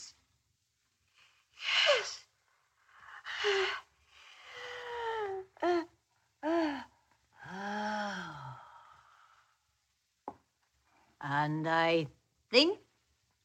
And 11.47 11.65
I 11.65 12.07
think 12.51 12.77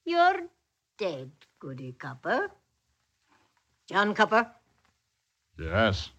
you're 0.04 0.48
dead, 0.98 1.30
Goody 1.60 1.92
Copper. 1.92 2.50
John 3.88 4.12
Copper? 4.12 4.50
yes, 5.56 6.10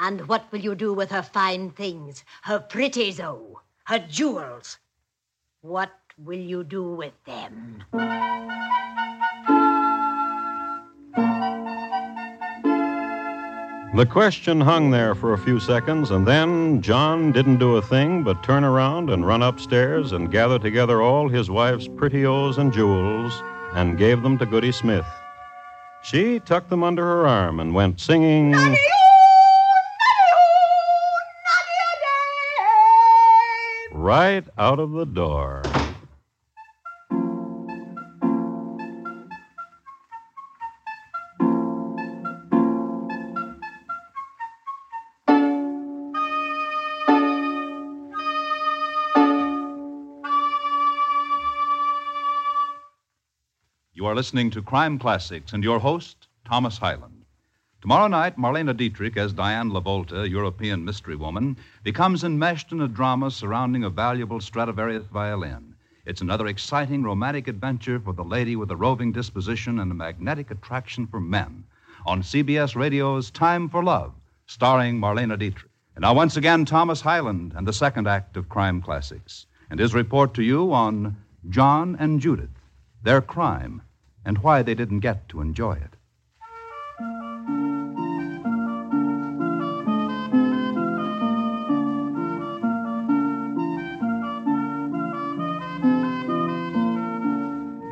and 0.00 0.26
what 0.26 0.50
will 0.50 0.58
you 0.58 0.74
do 0.74 0.92
with 0.92 1.12
her 1.12 1.22
fine 1.22 1.70
things, 1.70 2.24
her 2.42 2.58
pretties, 2.58 3.20
oh, 3.20 3.60
her 3.84 4.00
jewels? 4.00 4.78
What 5.60 5.92
will 6.18 6.40
you 6.40 6.64
do 6.64 6.82
with 6.82 7.14
them? 7.24 7.84
The 13.92 14.06
question 14.06 14.60
hung 14.60 14.92
there 14.92 15.16
for 15.16 15.32
a 15.32 15.38
few 15.38 15.58
seconds, 15.58 16.12
and 16.12 16.24
then 16.24 16.80
John 16.80 17.32
didn't 17.32 17.58
do 17.58 17.74
a 17.74 17.82
thing 17.82 18.22
but 18.22 18.40
turn 18.40 18.62
around 18.62 19.10
and 19.10 19.26
run 19.26 19.42
upstairs 19.42 20.12
and 20.12 20.30
gather 20.30 20.60
together 20.60 21.02
all 21.02 21.28
his 21.28 21.50
wife's 21.50 21.88
prettios 21.88 22.58
and 22.58 22.72
jewels 22.72 23.42
and 23.74 23.98
gave 23.98 24.22
them 24.22 24.38
to 24.38 24.46
Goody 24.46 24.70
Smith. 24.70 25.04
She 26.02 26.38
tucked 26.38 26.70
them 26.70 26.84
under 26.84 27.02
her 27.02 27.26
arm 27.26 27.58
and 27.58 27.74
went 27.74 27.98
singing. 27.98 28.52
Nutty-o, 28.52 28.70
nutty-o, 33.90 33.98
right 33.98 34.44
out 34.56 34.78
of 34.78 34.92
the 34.92 35.04
door. 35.04 35.62
Listening 54.20 54.50
to 54.50 54.60
Crime 54.60 54.98
Classics 54.98 55.54
and 55.54 55.64
your 55.64 55.78
host, 55.78 56.28
Thomas 56.44 56.76
Hyland. 56.76 57.24
Tomorrow 57.80 58.08
night, 58.08 58.36
Marlene 58.36 58.76
Dietrich, 58.76 59.16
as 59.16 59.32
Diane 59.32 59.70
Lavolta, 59.70 60.28
European 60.28 60.84
mystery 60.84 61.16
woman, 61.16 61.56
becomes 61.84 62.22
enmeshed 62.22 62.70
in 62.70 62.82
a 62.82 62.86
drama 62.86 63.30
surrounding 63.30 63.82
a 63.82 63.88
valuable 63.88 64.38
Stradivarius 64.38 65.06
violin. 65.06 65.74
It's 66.04 66.20
another 66.20 66.48
exciting 66.48 67.02
romantic 67.02 67.48
adventure 67.48 67.98
for 67.98 68.12
the 68.12 68.22
lady 68.22 68.56
with 68.56 68.70
a 68.70 68.76
roving 68.76 69.10
disposition 69.10 69.78
and 69.78 69.90
a 69.90 69.94
magnetic 69.94 70.50
attraction 70.50 71.06
for 71.06 71.18
men. 71.18 71.64
On 72.04 72.20
CBS 72.20 72.76
Radio's 72.76 73.30
Time 73.30 73.70
for 73.70 73.82
Love, 73.82 74.12
starring 74.44 75.00
Marlene 75.00 75.38
Dietrich. 75.38 75.72
And 75.94 76.02
now, 76.02 76.12
once 76.12 76.36
again, 76.36 76.66
Thomas 76.66 77.00
Hyland 77.00 77.54
and 77.56 77.66
the 77.66 77.72
second 77.72 78.06
act 78.06 78.36
of 78.36 78.50
Crime 78.50 78.82
Classics, 78.82 79.46
and 79.70 79.80
his 79.80 79.94
report 79.94 80.34
to 80.34 80.42
you 80.42 80.74
on 80.74 81.16
John 81.48 81.96
and 81.98 82.20
Judith, 82.20 82.50
their 83.02 83.22
crime, 83.22 83.80
and 84.24 84.38
why 84.38 84.62
they 84.62 84.74
didn't 84.74 85.00
get 85.00 85.28
to 85.28 85.40
enjoy 85.40 85.72
it. 85.72 85.96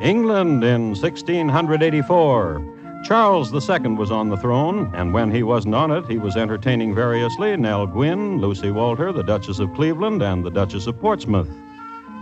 England 0.01 0.63
in 0.63 0.95
1684. 0.95 2.75
Charles 3.03 3.53
II 3.53 3.91
was 3.95 4.11
on 4.11 4.29
the 4.29 4.37
throne, 4.37 4.91
and 4.95 5.13
when 5.13 5.29
he 5.31 5.43
wasn't 5.43 5.75
on 5.75 5.91
it, 5.91 6.05
he 6.07 6.17
was 6.17 6.35
entertaining 6.35 6.95
variously 6.95 7.55
Nell 7.55 7.85
Gwynn, 7.85 8.39
Lucy 8.39 8.71
Walter, 8.71 9.11
the 9.11 9.23
Duchess 9.23 9.59
of 9.59 9.73
Cleveland, 9.73 10.21
and 10.21 10.43
the 10.43 10.49
Duchess 10.49 10.87
of 10.87 10.99
Portsmouth. 10.99 11.49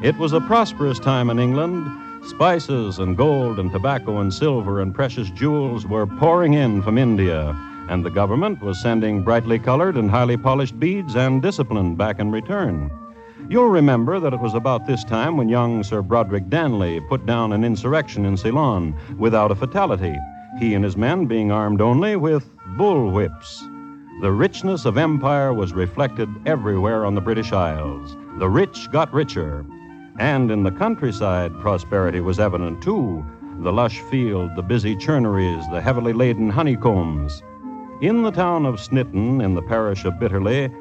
It 0.04 0.18
was 0.18 0.34
a 0.34 0.42
prosperous 0.42 1.00
time 1.00 1.30
in 1.30 1.40
England. 1.40 1.88
Spices 2.28 3.00
and 3.00 3.16
gold 3.16 3.58
and 3.58 3.72
tobacco 3.72 4.20
and 4.20 4.34
silver 4.34 4.82
and 4.82 4.94
precious 4.94 5.30
jewels 5.30 5.88
were 5.88 6.06
pouring 6.06 6.56
in 6.56 6.82
from 6.82 6.98
India, 6.98 7.56
and 7.90 8.04
the 8.04 8.10
government 8.10 8.62
was 8.62 8.82
sending 8.82 9.24
brightly 9.24 9.58
colored 9.58 9.96
and 9.96 10.12
highly 10.12 10.36
polished 10.36 10.78
beads 10.78 11.16
and 11.16 11.42
discipline 11.42 11.96
back 11.96 12.20
in 12.20 12.30
return. 12.30 12.92
You'll 13.50 13.70
remember 13.70 14.20
that 14.20 14.34
it 14.34 14.42
was 14.42 14.56
about 14.56 14.86
this 14.86 15.06
time 15.06 15.38
when 15.38 15.48
young 15.48 15.84
Sir 15.84 16.02
Broderick 16.02 16.50
Danley 16.50 17.00
put 17.00 17.26
down 17.26 17.54
an 17.54 17.64
insurrection 17.64 18.26
in 18.26 18.36
Ceylon 18.36 18.94
without 19.18 19.52
a 19.52 19.56
fatality, 19.56 20.18
he 20.60 20.74
and 20.74 20.84
his 20.84 20.98
men 20.98 21.28
being 21.28 21.50
armed 21.50 21.80
only 21.80 22.18
with 22.18 22.50
bull 22.78 23.10
whips. 23.10 23.64
The 24.22 24.34
richness 24.34 24.84
of 24.84 24.98
empire 24.98 25.54
was 25.54 25.72
reflected 25.72 26.30
everywhere 26.46 27.06
on 27.06 27.16
the 27.16 27.22
British 27.22 27.54
Isles. 27.54 28.18
The 28.38 28.50
rich 28.50 28.92
got 28.92 29.14
richer. 29.14 29.66
And 30.20 30.50
in 30.50 30.64
the 30.64 30.72
countryside, 30.72 31.54
prosperity 31.60 32.22
was 32.22 32.40
evident 32.40 32.82
too 32.82 33.26
the 33.60 33.74
lush 33.74 34.02
field, 34.02 34.56
the 34.56 34.62
busy 34.62 34.96
churneries, 34.96 35.70
the 35.72 35.82
heavily 35.82 36.14
laden 36.14 36.50
honeycombs. 36.50 37.42
In 38.02 38.22
the 38.22 38.32
town 38.32 38.68
of 38.68 38.76
Snitton, 38.76 39.44
in 39.44 39.56
the 39.56 39.64
parish 39.64 40.06
of 40.06 40.14
Bitterley, 40.14 40.72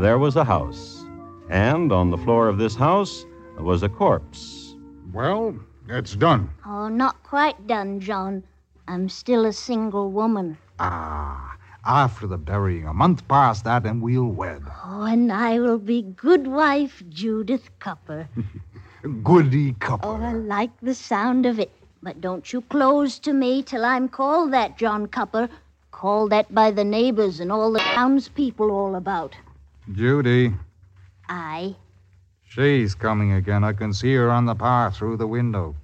there 0.00 0.18
was 0.18 0.34
a 0.34 0.44
house. 0.44 1.04
And 1.48 1.92
on 1.92 2.10
the 2.10 2.16
floor 2.16 2.48
of 2.48 2.58
this 2.58 2.74
house 2.74 3.24
was 3.58 3.84
a 3.84 3.88
corpse. 3.88 4.74
Well, 5.12 5.54
it's 5.88 6.16
done. 6.16 6.50
Oh, 6.66 6.88
not 6.88 7.22
quite 7.22 7.68
done, 7.68 8.00
John. 8.00 8.42
I'm 8.88 9.08
still 9.08 9.44
a 9.44 9.52
single 9.52 10.10
woman. 10.10 10.58
Ah, 10.80 11.56
after 11.86 12.26
the 12.26 12.36
burying, 12.36 12.86
a 12.86 12.92
month 12.92 13.26
past 13.28 13.64
that, 13.64 13.86
and 13.86 14.02
we'll 14.02 14.26
wed. 14.26 14.62
Oh, 14.84 15.02
and 15.02 15.32
I 15.32 15.60
will 15.60 15.78
be 15.78 16.02
good 16.02 16.46
wife 16.46 17.02
Judith 17.08 17.70
Cupper. 17.78 18.28
Goody 19.22 19.72
couple. 19.74 20.10
Oh, 20.10 20.20
I 20.20 20.32
like 20.32 20.72
the 20.82 20.94
sound 20.94 21.46
of 21.46 21.60
it. 21.60 21.70
But 22.02 22.20
don't 22.20 22.52
you 22.52 22.60
close 22.60 23.18
to 23.20 23.32
me 23.32 23.62
till 23.62 23.84
I'm 23.84 24.08
called 24.08 24.52
that, 24.52 24.76
John 24.76 25.06
Cupper. 25.06 25.48
Called 25.90 26.30
that 26.30 26.52
by 26.54 26.70
the 26.70 26.84
neighbors 26.84 27.40
and 27.40 27.50
all 27.50 27.72
the 27.72 27.78
townspeople 27.78 28.70
all 28.70 28.96
about. 28.96 29.34
Judy, 29.92 30.52
I. 31.28 31.76
she's 32.44 32.94
coming 32.94 33.32
again. 33.32 33.64
I 33.64 33.72
can 33.72 33.92
see 33.92 34.14
her 34.14 34.30
on 34.30 34.44
the 34.44 34.54
path 34.54 34.96
through 34.96 35.16
the 35.16 35.26
window. 35.26 35.74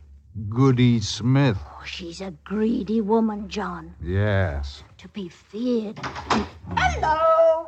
Goody 0.48 1.00
Smith. 1.00 1.58
Oh, 1.60 1.84
she's 1.84 2.20
a 2.20 2.32
greedy 2.44 3.00
woman, 3.00 3.48
John. 3.48 3.94
Yes. 4.02 4.82
To 5.02 5.08
be 5.08 5.28
feared. 5.28 5.98
Hello! 6.76 7.66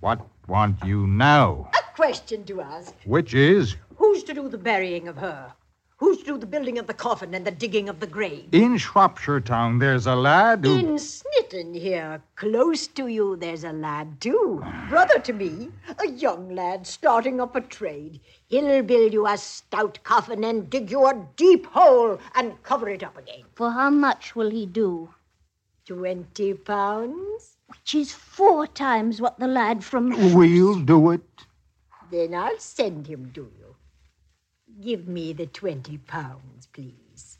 What 0.00 0.20
want 0.46 0.84
you 0.84 1.06
now? 1.06 1.70
A 1.72 1.96
question 1.96 2.44
to 2.44 2.60
ask. 2.60 2.92
Which 3.06 3.32
is 3.32 3.76
Who's 3.96 4.22
to 4.24 4.34
do 4.34 4.50
the 4.50 4.58
burying 4.58 5.08
of 5.08 5.16
her? 5.16 5.54
Who's 5.96 6.18
to 6.18 6.24
do 6.24 6.36
the 6.36 6.44
building 6.44 6.76
of 6.76 6.86
the 6.86 6.92
coffin 6.92 7.32
and 7.34 7.46
the 7.46 7.50
digging 7.50 7.88
of 7.88 8.00
the 8.00 8.06
grave? 8.06 8.50
in 8.52 8.76
Shropshire 8.76 9.40
Town. 9.40 9.78
There's 9.78 10.06
a 10.06 10.14
lad 10.14 10.66
who. 10.66 10.76
In 10.78 10.96
Snitton 10.96 11.74
here, 11.74 12.20
close 12.36 12.86
to 12.88 13.06
you, 13.06 13.36
there's 13.36 13.64
a 13.64 13.72
lad 13.72 14.20
too. 14.20 14.62
Brother 14.90 15.18
to 15.20 15.32
me, 15.32 15.70
a 15.98 16.06
young 16.06 16.54
lad 16.54 16.86
starting 16.86 17.40
up 17.40 17.56
a 17.56 17.62
trade. 17.62 18.20
He'll 18.48 18.82
build 18.82 19.14
you 19.14 19.26
a 19.26 19.38
stout 19.38 20.00
coffin 20.02 20.44
and 20.44 20.68
dig 20.68 20.90
you 20.90 21.06
a 21.06 21.26
deep 21.36 21.64
hole 21.64 22.18
and 22.34 22.62
cover 22.62 22.90
it 22.90 23.02
up 23.02 23.16
again. 23.16 23.44
For 23.54 23.70
how 23.70 23.88
much 23.88 24.36
will 24.36 24.50
he 24.50 24.66
do? 24.66 25.13
Twenty 25.86 26.54
pounds? 26.54 27.58
Which 27.66 27.94
is 27.94 28.12
four 28.12 28.66
times 28.66 29.20
what 29.20 29.38
the 29.38 29.46
lad 29.46 29.84
from. 29.84 30.34
We'll 30.34 30.80
do 30.80 31.10
it. 31.10 31.28
Then 32.10 32.34
I'll 32.34 32.58
send 32.58 33.06
him 33.06 33.30
to 33.34 33.42
you. 33.42 33.76
Give 34.80 35.06
me 35.06 35.34
the 35.34 35.44
twenty 35.46 35.98
pounds, 35.98 36.68
please. 36.72 37.38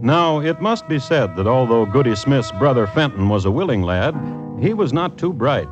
Now, 0.00 0.40
it 0.40 0.60
must 0.60 0.88
be 0.88 0.98
said 0.98 1.36
that 1.36 1.46
although 1.46 1.86
Goody 1.86 2.14
Smith's 2.14 2.52
brother 2.52 2.86
Fenton 2.86 3.28
was 3.28 3.44
a 3.44 3.50
willing 3.50 3.82
lad, 3.82 4.14
he 4.60 4.72
was 4.72 4.92
not 4.92 5.18
too 5.18 5.32
bright. 5.32 5.68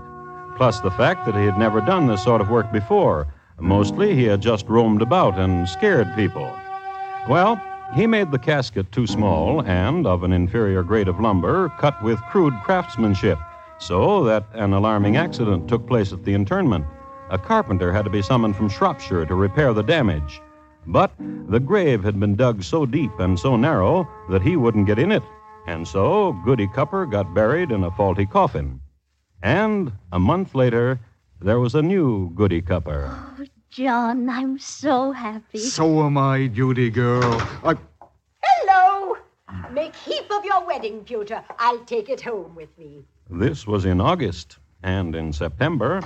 Plus 0.62 0.78
the 0.78 0.92
fact 0.92 1.26
that 1.26 1.34
he 1.34 1.44
had 1.44 1.58
never 1.58 1.80
done 1.80 2.06
this 2.06 2.22
sort 2.22 2.40
of 2.40 2.48
work 2.48 2.70
before. 2.70 3.26
Mostly 3.58 4.14
he 4.14 4.22
had 4.22 4.40
just 4.40 4.68
roamed 4.68 5.02
about 5.02 5.36
and 5.36 5.68
scared 5.68 6.14
people. 6.14 6.48
Well, 7.28 7.60
he 7.96 8.06
made 8.06 8.30
the 8.30 8.38
casket 8.38 8.92
too 8.92 9.08
small 9.08 9.62
and 9.62 10.06
of 10.06 10.22
an 10.22 10.32
inferior 10.32 10.84
grade 10.84 11.08
of 11.08 11.18
lumber, 11.18 11.68
cut 11.80 12.00
with 12.04 12.22
crude 12.30 12.54
craftsmanship, 12.62 13.40
so 13.80 14.22
that 14.22 14.46
an 14.52 14.72
alarming 14.72 15.16
accident 15.16 15.66
took 15.66 15.84
place 15.88 16.12
at 16.12 16.22
the 16.22 16.32
internment. 16.32 16.86
A 17.30 17.38
carpenter 17.38 17.92
had 17.92 18.04
to 18.04 18.10
be 18.10 18.22
summoned 18.22 18.54
from 18.54 18.68
Shropshire 18.68 19.26
to 19.26 19.34
repair 19.34 19.74
the 19.74 19.82
damage. 19.82 20.40
But 20.86 21.10
the 21.48 21.58
grave 21.58 22.04
had 22.04 22.20
been 22.20 22.36
dug 22.36 22.62
so 22.62 22.86
deep 22.86 23.18
and 23.18 23.36
so 23.36 23.56
narrow 23.56 24.08
that 24.30 24.42
he 24.42 24.54
wouldn't 24.54 24.86
get 24.86 25.00
in 25.00 25.10
it. 25.10 25.24
And 25.66 25.88
so 25.88 26.40
Goody 26.44 26.68
Cupper 26.68 27.04
got 27.04 27.34
buried 27.34 27.72
in 27.72 27.82
a 27.82 27.90
faulty 27.90 28.26
coffin. 28.26 28.80
And 29.42 29.92
a 30.12 30.20
month 30.20 30.54
later, 30.54 31.00
there 31.40 31.58
was 31.58 31.74
a 31.74 31.82
new 31.82 32.30
Goody 32.30 32.62
Cupper. 32.62 33.10
Oh, 33.10 33.44
John, 33.70 34.28
I'm 34.30 34.58
so 34.58 35.10
happy. 35.10 35.58
So 35.58 36.06
am 36.06 36.16
I, 36.16 36.46
Judy 36.46 36.90
girl. 36.90 37.40
I. 37.64 37.76
Hello! 38.40 39.16
Make 39.72 39.96
heap 39.96 40.30
of 40.30 40.44
your 40.44 40.64
wedding 40.64 41.02
pewter. 41.02 41.42
I'll 41.58 41.80
take 41.80 42.08
it 42.08 42.20
home 42.20 42.54
with 42.54 42.76
me. 42.78 43.02
This 43.30 43.66
was 43.66 43.84
in 43.84 44.00
August, 44.00 44.58
and 44.84 45.16
in 45.16 45.32
September, 45.32 46.00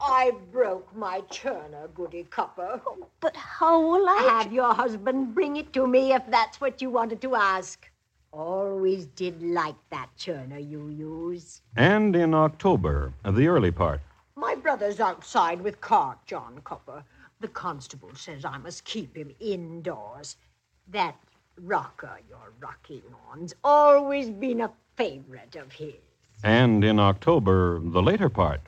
I 0.00 0.30
broke 0.52 0.94
my 0.94 1.22
churner, 1.32 1.92
Goody 1.94 2.24
Copper. 2.30 2.80
Oh, 2.86 3.08
but 3.20 3.36
how 3.36 3.80
will 3.80 4.08
I? 4.08 4.40
Have 4.42 4.52
your 4.52 4.72
husband 4.72 5.34
bring 5.34 5.56
it 5.56 5.72
to 5.72 5.86
me 5.86 6.12
if 6.12 6.22
that's 6.30 6.60
what 6.60 6.80
you 6.80 6.90
wanted 6.90 7.20
to 7.22 7.34
ask. 7.34 7.89
Always 8.32 9.06
did 9.06 9.42
like 9.42 9.74
that 9.90 10.08
churner 10.16 10.60
you 10.60 10.88
use. 10.88 11.62
and 11.76 12.14
in 12.14 12.32
October, 12.32 13.12
the 13.24 13.48
early 13.48 13.72
part. 13.72 14.00
My 14.36 14.54
brother's 14.54 15.00
outside 15.00 15.60
with 15.60 15.80
cart, 15.80 16.18
John 16.26 16.60
Copper. 16.64 17.02
The 17.40 17.48
constable 17.48 18.14
says 18.14 18.44
I 18.44 18.58
must 18.58 18.84
keep 18.84 19.16
him 19.16 19.34
indoors. 19.40 20.36
That 20.88 21.16
rocker 21.60 22.18
you're 22.28 22.52
rocking 22.60 23.02
on's 23.30 23.54
always 23.64 24.30
been 24.30 24.60
a 24.60 24.70
favorite 24.96 25.56
of 25.56 25.72
his. 25.72 25.94
And 26.44 26.84
in 26.84 26.98
October, 27.00 27.80
the 27.82 28.02
later 28.02 28.28
part. 28.28 28.60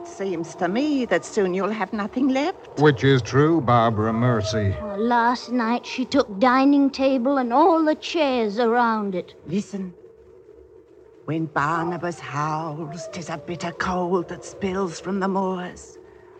It 0.00 0.06
seems 0.06 0.54
to 0.54 0.66
me 0.66 1.04
that 1.06 1.26
soon 1.26 1.52
you'll 1.52 1.68
have 1.68 1.92
nothing 1.92 2.28
left. 2.28 2.80
Which 2.80 3.04
is 3.04 3.20
true, 3.20 3.60
Barbara 3.60 4.14
Mercy. 4.14 4.74
Well, 4.80 4.96
last 4.96 5.52
night 5.52 5.84
she 5.84 6.06
took 6.06 6.40
dining 6.40 6.88
table 6.88 7.36
and 7.36 7.52
all 7.52 7.84
the 7.84 7.94
chairs 7.96 8.58
around 8.58 9.14
it. 9.14 9.34
Listen. 9.46 9.92
When 11.26 11.44
Barnabas 11.44 12.18
howls, 12.18 13.08
'tis 13.12 13.28
a 13.28 13.36
bitter 13.36 13.72
cold 13.72 14.28
that 14.28 14.42
spills 14.42 14.98
from 14.98 15.20
the 15.20 15.28
moors. 15.28 15.98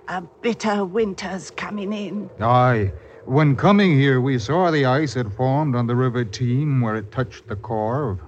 A 0.09 0.23
bitter 0.41 0.87
winter's 0.87 1.51
coming 1.51 1.93
in. 1.93 2.31
Aye. 2.41 2.91
When 3.27 3.57
coming 3.57 3.93
here, 3.93 4.23
we 4.23 4.39
saw 4.39 4.71
the 4.71 4.87
ice 4.87 5.13
had 5.13 5.35
formed 5.35 5.77
on 5.77 5.87
the 5.87 5.97
River 5.97 6.25
Teme 6.25 6.81
where 6.81 6.97
it 6.97 7.13
touched 7.13 7.47
the 7.47 7.57
Corve. 7.57 8.21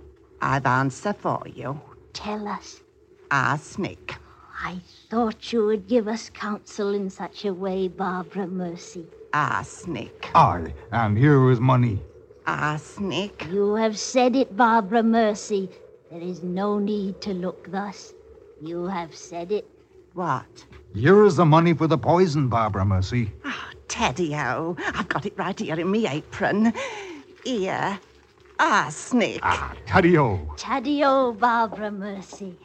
I've 0.42 0.66
answer 0.66 1.14
for 1.14 1.42
you. 1.46 1.80
Tell 2.12 2.46
us. 2.46 2.82
Arsenic. 3.30 4.16
I 4.64 4.78
thought 5.10 5.52
you 5.52 5.66
would 5.66 5.88
give 5.88 6.06
us 6.06 6.30
counsel 6.30 6.94
in 6.94 7.10
such 7.10 7.44
a 7.44 7.52
way, 7.52 7.88
Barbara 7.88 8.46
Mercy. 8.46 9.04
Arsenic. 9.34 10.30
Aye, 10.36 10.72
and 10.92 11.18
here 11.18 11.50
is 11.50 11.58
money. 11.58 12.00
Arsenic. 12.46 13.44
You 13.50 13.74
have 13.74 13.98
said 13.98 14.36
it, 14.36 14.56
Barbara 14.56 15.02
Mercy. 15.02 15.68
There 16.12 16.20
is 16.20 16.44
no 16.44 16.78
need 16.78 17.20
to 17.22 17.34
look 17.34 17.72
thus. 17.72 18.14
You 18.60 18.84
have 18.84 19.16
said 19.16 19.50
it. 19.50 19.68
What? 20.14 20.64
Here 20.94 21.24
is 21.24 21.34
the 21.34 21.44
money 21.44 21.74
for 21.74 21.88
the 21.88 21.98
poison, 21.98 22.48
Barbara 22.48 22.84
Mercy. 22.84 23.32
Oh, 23.44 23.70
Teddy-o. 23.88 24.76
I've 24.94 25.08
got 25.08 25.26
it 25.26 25.36
right 25.36 25.58
here 25.58 25.80
in 25.80 25.90
me 25.90 26.06
apron. 26.06 26.72
Here. 27.44 27.98
Arsenic. 28.60 29.40
Ah, 29.42 29.74
Taddy-o. 29.86 30.54
Taddy-o, 30.56 31.32
Barbara 31.32 31.90
Mercy. 31.90 32.56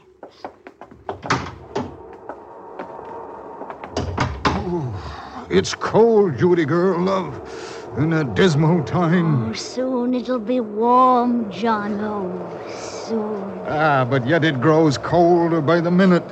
It's 5.50 5.74
cold, 5.74 6.38
Judy 6.38 6.66
girl, 6.66 7.00
love. 7.02 7.42
In 7.98 8.14
a 8.14 8.24
dismal 8.24 8.84
time. 8.84 9.50
Oh, 9.50 9.54
soon 9.54 10.14
it'll 10.14 10.40
be 10.40 10.60
warm, 10.60 11.50
John. 11.50 12.00
Oh, 12.02 12.70
soon. 12.70 13.62
Ah, 13.66 14.06
but 14.08 14.28
yet 14.28 14.44
it 14.44 14.60
grows 14.60 14.98
colder 14.98 15.62
by 15.62 15.80
the 15.80 15.90
minute. 15.90 16.24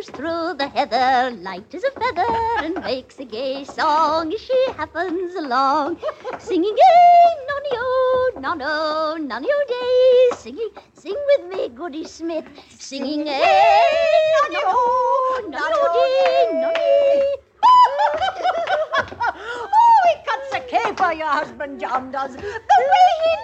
Goes 0.00 0.10
through 0.16 0.54
the 0.54 0.68
heather, 0.68 1.30
light 1.42 1.74
as 1.74 1.84
a 1.84 1.90
feather, 1.90 2.24
and 2.64 2.82
makes 2.82 3.18
a 3.18 3.24
gay 3.24 3.64
song 3.64 4.32
as 4.32 4.40
she 4.40 4.66
happens 4.76 5.34
along, 5.34 5.98
singing 6.38 6.74
a 6.74 6.94
nonny 7.48 7.72
o, 7.72 8.30
nonno, 8.36 9.18
nonny 9.26 9.48
oh, 9.50 9.52
o 9.52 9.60
oh, 9.60 9.64
day, 9.68 10.36
singing, 10.38 10.70
sing 10.94 11.16
with 11.30 11.46
me, 11.50 11.68
Goody 11.68 12.04
Smith, 12.04 12.46
singing 12.70 13.28
a 13.28 13.40
nonny 14.36 14.62
o, 14.64 15.42
nonny 15.50 15.74
o 15.76 15.92
day, 15.92 16.48
nonny. 16.60 17.36
oh, 19.52 20.00
he 20.06 20.14
cuts 20.24 20.50
a 20.54 20.60
caper, 20.60 21.12
your 21.12 21.26
husband 21.26 21.78
John 21.78 22.10
does. 22.10 22.36
The 22.36 22.42
way 22.42 23.08
he 23.24 23.34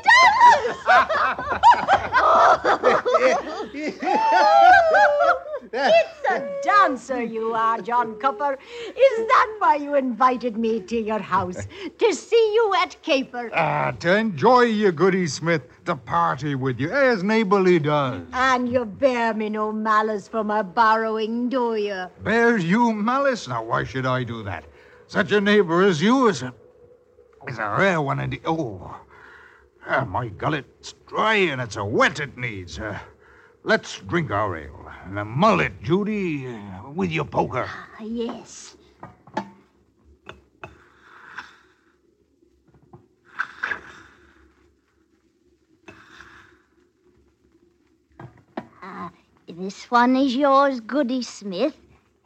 does! 5.27 5.43
it's 5.77 6.31
a 6.31 6.61
dancer 6.63 7.23
you 7.23 7.53
are, 7.55 7.81
John 7.81 8.15
Cupper. 8.15 8.57
Is 8.89 9.27
that 9.29 9.57
why 9.59 9.77
you 9.77 9.95
invited 9.95 10.57
me 10.57 10.81
to 10.81 11.01
your 11.01 11.19
house? 11.19 11.67
To 11.99 12.15
see 12.15 12.53
you 12.55 12.75
at 12.83 12.97
caper? 13.03 13.51
Ah, 13.55 13.93
to 14.01 14.17
enjoy 14.17 14.63
you, 14.63 14.93
Goody 14.93 15.27
Smith, 15.27 15.63
to 15.85 15.97
party 15.97 16.55
with 16.55 16.81
you, 16.81 16.91
as 16.91 17.23
neighborly 17.23 17.79
does. 17.79 18.23
And 18.33 18.71
you 18.71 18.85
bear 18.85 19.35
me 19.35 19.49
no 19.49 19.73
malice 19.73 20.29
for 20.29 20.43
my 20.45 20.63
borrowing, 20.63 21.49
do 21.49 21.77
you? 21.77 22.07
Bears 22.23 22.65
you 22.65 22.93
malice? 22.93 23.49
Now, 23.49 23.63
why 23.65 23.85
should 23.85 24.07
I 24.07 24.25
do 24.25 24.43
that? 24.45 24.65
Such 25.09 25.33
a 25.33 25.41
neighbor 25.41 25.83
as 25.83 26.03
you 26.03 26.29
is 26.29 26.43
a, 26.43 26.53
is 27.47 27.59
a 27.59 27.77
rare 27.79 28.01
one 28.01 28.21
indeed. 28.21 28.43
Oh, 28.45 28.97
ah, 29.87 30.05
my 30.05 30.29
gullet's 30.29 30.95
dry 31.07 31.35
and 31.35 31.61
it's 31.61 31.77
a 31.77 31.85
wet 31.85 32.19
it 32.19 32.37
needs. 32.37 32.79
Uh, 32.79 32.99
let's 33.67 33.99
drink 34.07 34.31
our 34.31 34.57
ale. 34.57 34.93
And 35.05 35.19
a 35.19 35.25
mullet, 35.25 35.83
Judy, 35.83 36.47
uh, 36.47 36.91
with 36.95 37.11
your 37.11 37.25
poker. 37.25 37.67
Ah, 37.69 38.03
yes. 38.03 38.77
Ah, 48.83 49.11
this 49.49 49.91
one 49.91 50.17
is 50.17 50.35
yours, 50.35 50.81
Goody 50.81 51.23
Smith. 51.23 51.77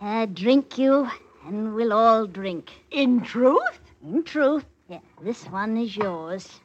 Uh, 0.00 0.26
drink 0.26 0.78
you, 0.78 1.08
and 1.46 1.74
we'll 1.74 1.92
all 1.92 2.26
drink. 2.26 2.70
In 2.90 3.20
truth? 3.20 3.80
In 4.02 4.22
truth, 4.22 4.64
yeah, 4.88 5.00
this 5.22 5.44
one 5.46 5.76
is 5.76 5.96
yours. 5.96 6.60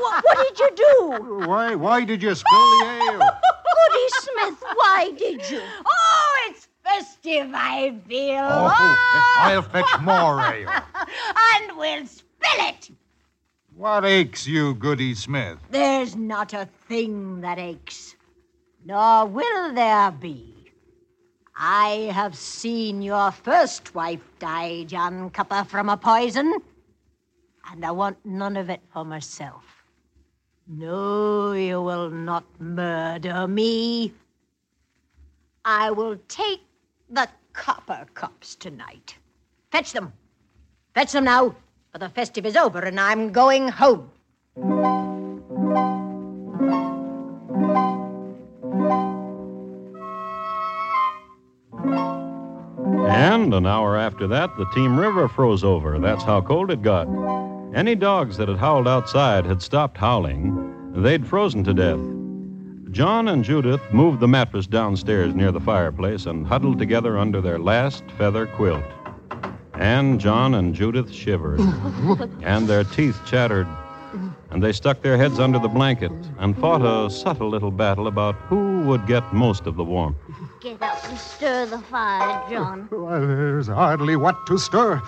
What, 0.00 0.24
what 0.24 0.48
did 0.48 0.58
you 0.58 0.70
do? 0.76 1.46
Why, 1.46 1.74
why 1.74 2.04
did 2.04 2.22
you 2.22 2.34
spill 2.34 2.58
the 2.58 2.84
ale? 3.10 3.18
Goody 3.18 4.08
Smith, 4.08 4.62
why 4.74 5.12
did 5.16 5.50
you? 5.50 5.62
Oh, 5.84 6.48
it's 6.50 6.68
festive, 6.84 7.50
I 7.54 7.94
feel. 8.06 8.38
Oh, 8.38 8.68
ah! 8.70 9.48
eh, 9.48 9.52
I'll 9.52 9.62
fetch 9.62 10.00
more 10.00 10.40
ale. 10.40 10.68
and 11.54 11.76
we'll 11.76 12.06
spill 12.06 12.68
it. 12.68 12.90
What 13.76 14.04
aches 14.04 14.46
you, 14.46 14.74
Goody 14.74 15.14
Smith? 15.14 15.58
There's 15.70 16.14
not 16.14 16.52
a 16.52 16.68
thing 16.88 17.40
that 17.40 17.58
aches, 17.58 18.14
nor 18.84 19.26
will 19.26 19.74
there 19.74 20.10
be. 20.10 20.54
I 21.56 22.10
have 22.12 22.34
seen 22.34 23.02
your 23.02 23.30
first 23.30 23.94
wife 23.94 24.20
die, 24.38 24.84
John 24.84 25.30
Cupper, 25.30 25.64
from 25.66 25.88
a 25.88 25.96
poison, 25.96 26.54
and 27.70 27.84
I 27.84 27.90
want 27.90 28.16
none 28.24 28.56
of 28.56 28.70
it 28.70 28.80
for 28.92 29.04
myself. 29.04 29.64
No, 30.66 31.52
you 31.52 31.82
will 31.82 32.10
not 32.10 32.44
murder 32.60 33.48
me. 33.48 34.12
I 35.64 35.90
will 35.90 36.16
take 36.28 36.62
the 37.08 37.28
copper 37.52 38.06
cups 38.14 38.54
tonight. 38.54 39.16
Fetch 39.72 39.92
them. 39.92 40.12
Fetch 40.94 41.12
them 41.12 41.24
now, 41.24 41.54
for 41.92 41.98
the 41.98 42.08
festive 42.08 42.46
is 42.46 42.56
over 42.56 42.80
and 42.80 43.00
I'm 43.00 43.32
going 43.32 43.68
home. 43.68 44.10
And 53.08 53.52
an 53.54 53.66
hour 53.66 53.96
after 53.96 54.28
that, 54.28 54.56
the 54.56 54.66
Teme 54.74 54.98
River 54.98 55.26
froze 55.28 55.64
over. 55.64 55.98
That's 55.98 56.22
how 56.22 56.40
cold 56.40 56.70
it 56.70 56.82
got. 56.82 57.08
Any 57.72 57.94
dogs 57.94 58.36
that 58.36 58.48
had 58.48 58.58
howled 58.58 58.88
outside 58.88 59.46
had 59.46 59.62
stopped 59.62 59.96
howling. 59.96 60.92
They'd 60.92 61.24
frozen 61.24 61.62
to 61.64 61.72
death. 61.72 62.00
John 62.90 63.28
and 63.28 63.44
Judith 63.44 63.80
moved 63.92 64.18
the 64.18 64.26
mattress 64.26 64.66
downstairs 64.66 65.36
near 65.36 65.52
the 65.52 65.60
fireplace 65.60 66.26
and 66.26 66.44
huddled 66.44 66.78
together 66.80 67.16
under 67.16 67.40
their 67.40 67.60
last 67.60 68.02
feather 68.18 68.46
quilt. 68.46 68.82
And 69.74 70.18
John 70.18 70.54
and 70.54 70.74
Judith 70.74 71.12
shivered, 71.12 71.60
and 72.42 72.66
their 72.66 72.82
teeth 72.82 73.20
chattered, 73.24 73.68
and 74.50 74.62
they 74.62 74.72
stuck 74.72 75.00
their 75.02 75.16
heads 75.16 75.38
under 75.38 75.58
the 75.58 75.68
blanket 75.68 76.12
and 76.38 76.56
fought 76.58 76.82
a 76.82 77.10
subtle 77.10 77.48
little 77.48 77.70
battle 77.70 78.06
about 78.06 78.34
who 78.34 78.82
would 78.82 79.06
get 79.06 79.22
most 79.32 79.66
of 79.66 79.76
the 79.76 79.84
warmth. 79.84 80.16
Get 80.60 80.82
up 80.82 81.02
and 81.08 81.18
stir 81.18 81.66
the 81.66 81.78
fire, 81.78 82.42
John. 82.50 82.88
Well, 82.92 83.26
there's 83.26 83.68
hardly 83.68 84.16
what 84.16 84.46
to 84.46 84.58
stir. 84.58 85.00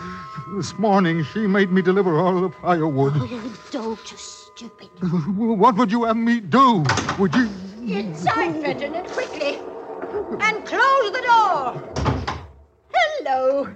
This 0.57 0.76
morning 0.78 1.24
she 1.33 1.46
made 1.46 1.70
me 1.70 1.83
deliver 1.83 2.18
all 2.18 2.40
the 2.40 2.50
firewood. 2.50 3.12
Oh, 3.16 3.57
don't 3.70 4.11
you 4.11 4.16
stupid. 4.16 4.88
What 5.37 5.76
would 5.76 5.90
you 5.90 6.05
have 6.05 6.16
me 6.16 6.40
do? 6.40 6.85
Would 7.18 7.35
you? 7.35 7.48
Inside, 7.83 8.62
Fenton, 8.62 8.94
and 8.94 9.09
quickly. 9.09 9.59
And 10.40 10.64
close 10.64 11.12
the 11.12 11.22
door. 11.26 12.33
Hello. 12.92 13.68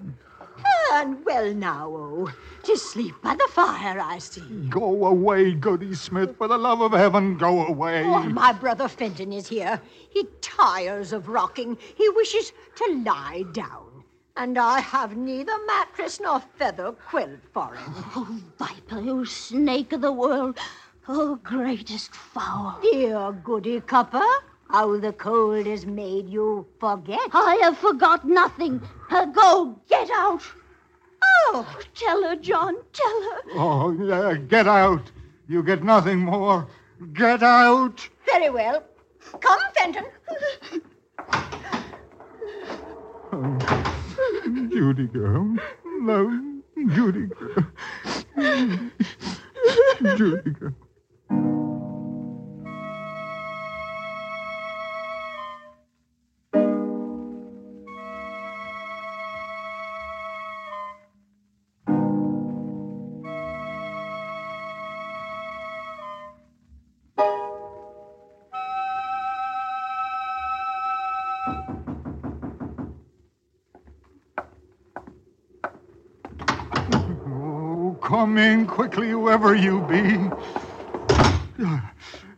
And 0.92 1.24
well 1.24 1.52
now, 1.54 1.88
oh. 1.90 2.32
To 2.64 2.76
sleep 2.76 3.14
by 3.22 3.34
the 3.34 3.48
fire, 3.50 4.00
I 4.00 4.18
see. 4.18 4.68
Go 4.68 5.06
away, 5.06 5.54
Goody 5.54 5.94
Smith. 5.94 6.36
For 6.36 6.48
the 6.48 6.58
love 6.58 6.80
of 6.80 6.92
heaven, 6.92 7.36
go 7.36 7.66
away. 7.66 8.02
Oh, 8.04 8.22
my 8.24 8.52
brother 8.52 8.88
Fenton 8.88 9.32
is 9.32 9.46
here. 9.48 9.80
He 10.10 10.26
tires 10.40 11.12
of 11.12 11.28
rocking. 11.28 11.76
He 11.94 12.08
wishes 12.10 12.52
to 12.76 13.02
lie 13.04 13.44
down. 13.52 14.04
And 14.36 14.58
I 14.58 14.80
have 14.80 15.16
neither 15.16 15.52
mattress 15.66 16.20
nor 16.20 16.40
feather 16.58 16.92
quilt 16.92 17.40
for 17.52 17.74
him. 17.74 17.92
Oh, 18.14 18.40
Viper, 18.58 19.00
you 19.00 19.24
snake 19.24 19.92
of 19.92 20.02
the 20.02 20.12
world. 20.12 20.58
Oh, 21.08 21.36
greatest 21.36 22.14
foul. 22.14 22.78
Dear 22.82 23.32
Goody 23.32 23.80
Copper, 23.80 24.26
how 24.68 24.98
the 24.98 25.12
cold 25.12 25.66
has 25.66 25.86
made 25.86 26.28
you 26.28 26.66
forget. 26.80 27.30
I 27.32 27.58
have 27.62 27.78
forgot 27.78 28.26
nothing. 28.26 28.82
Uh, 29.08 29.26
go, 29.26 29.80
get 29.88 30.10
out. 30.10 30.42
Oh, 31.38 31.78
Tell 31.94 32.22
her, 32.22 32.36
John, 32.36 32.74
tell 32.92 33.22
her. 33.22 33.40
Oh, 33.54 33.92
yeah, 33.92 34.34
get 34.36 34.66
out. 34.66 35.10
You 35.48 35.62
get 35.62 35.82
nothing 35.82 36.18
more. 36.18 36.66
Get 37.12 37.42
out. 37.42 38.08
very 38.26 38.50
well. 38.50 38.82
Come, 39.40 39.58
Fenton. 39.76 40.04
oh, 43.32 43.58
Judy 44.70 45.06
girl. 45.06 45.56
Love, 46.00 46.32
Judy 46.94 47.26
girl. 47.26 48.90
Judy 50.16 50.50
girl. 50.50 50.74
Quickly, 78.76 79.08
whoever 79.08 79.54
you 79.54 79.80
be. 79.88 80.30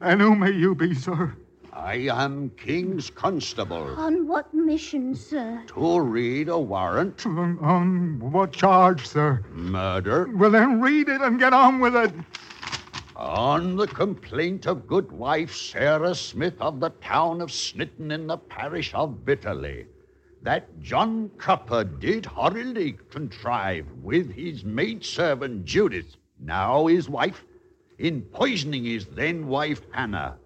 And 0.01 0.20
who 0.20 0.37
may 0.37 0.53
you 0.53 0.72
be, 0.77 0.94
sir? 0.94 1.35
I 1.72 1.94
am 2.12 2.51
King's 2.51 3.11
Constable 3.11 3.94
On 3.96 4.29
what 4.29 4.55
mission, 4.55 5.16
sir? 5.16 5.64
to 5.66 6.01
read 6.01 6.48
a 6.48 6.57
warrant. 6.57 7.27
On, 7.27 7.59
on 7.59 8.20
what 8.31 8.53
charge, 8.53 9.05
sir? 9.05 9.44
Murder 9.51 10.31
Well, 10.37 10.53
then 10.53 10.81
read 10.81 11.09
it 11.09 11.20
and 11.20 11.40
get 11.40 11.53
on 11.53 11.81
with 11.81 11.96
it. 11.96 12.12
on 13.16 13.74
the 13.74 13.88
complaint 13.88 14.68
of 14.68 14.87
good 14.87 15.11
wife 15.11 15.53
Sarah 15.57 16.14
Smith 16.14 16.61
of 16.61 16.79
the 16.79 16.90
town 16.90 17.40
of 17.40 17.51
Snitton 17.51 18.12
in 18.12 18.29
the 18.29 18.38
parish 18.38 18.94
of 18.94 19.24
Bitterley 19.24 19.87
that 20.42 20.81
John 20.81 21.33
Copper 21.37 21.83
did 21.83 22.27
horribly 22.27 22.96
contrive 23.11 23.87
with 24.05 24.31
his 24.33 24.64
maidservant 24.64 25.64
Judith, 25.64 26.14
now 26.40 26.87
his 26.87 27.09
wife, 27.09 27.44
in 27.98 28.22
poisoning 28.22 28.85
his 28.85 29.07
then 29.07 29.46
wife 29.48 29.83
Hannah, 29.92 30.37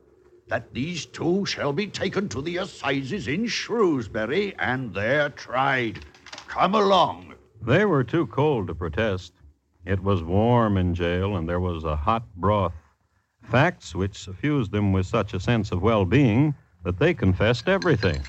that 0.48 0.72
these 0.74 1.07
two 1.07 1.46
shall 1.46 1.72
be 1.72 1.87
taken 1.87 2.28
to 2.28 2.42
the 2.42 2.59
assizes 2.59 3.28
in 3.28 3.46
Shrewsbury 3.46 4.55
and 4.59 4.94
there 4.94 5.28
tried. 5.31 6.05
Come 6.48 6.74
along. 6.74 7.35
They 7.61 7.85
were 7.85 8.05
too 8.05 8.26
cold 8.26 8.66
to 8.66 8.74
protest. 8.74 9.33
It 9.85 10.02
was 10.02 10.22
warm 10.22 10.76
in 10.76 10.94
jail, 10.94 11.37
and 11.37 11.48
there 11.48 11.61
was 11.61 11.85
a 11.85 11.96
hot 11.96 12.24
broth. 12.37 12.74
Facts 13.42 13.94
which 13.94 14.18
suffused 14.18 14.72
them 14.72 14.92
with 14.92 15.07
such 15.07 15.35
a 15.35 15.40
sense 15.40 15.72
of 15.72 15.83
well 15.83 16.05
being 16.05 16.55
that 16.85 16.98
they 16.98 17.14
confessed 17.14 17.68
everything. 17.68 18.22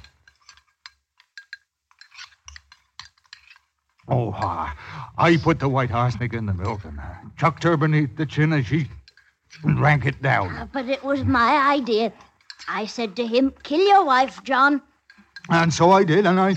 Oh, 4.08 4.34
ah, 4.36 4.76
I 5.18 5.38
put 5.38 5.60
the 5.60 5.70
white 5.70 5.92
arsenic 5.92 6.34
in 6.34 6.46
the 6.46 6.54
milk 6.54 6.84
and 6.84 7.00
uh, 7.00 7.04
chucked 7.38 7.64
her 7.64 7.78
beneath 7.78 8.16
the 8.18 8.26
chin 8.26 8.52
as 8.54 8.66
she 8.66 8.88
drank 9.76 10.06
it 10.06 10.22
down. 10.22 10.54
Uh, 10.56 10.68
But 10.74 10.90
it 10.90 11.04
was 11.04 11.24
my 11.24 11.56
idea. 11.72 12.12
I 12.68 12.86
said 12.86 13.16
to 13.18 13.26
him, 13.28 13.54
kill 13.64 13.86
your 13.88 14.04
wife, 14.06 14.44
John. 14.44 14.82
And 15.50 15.74
so 15.74 15.92
I 15.92 16.04
did, 16.04 16.26
and 16.26 16.40
I 16.40 16.56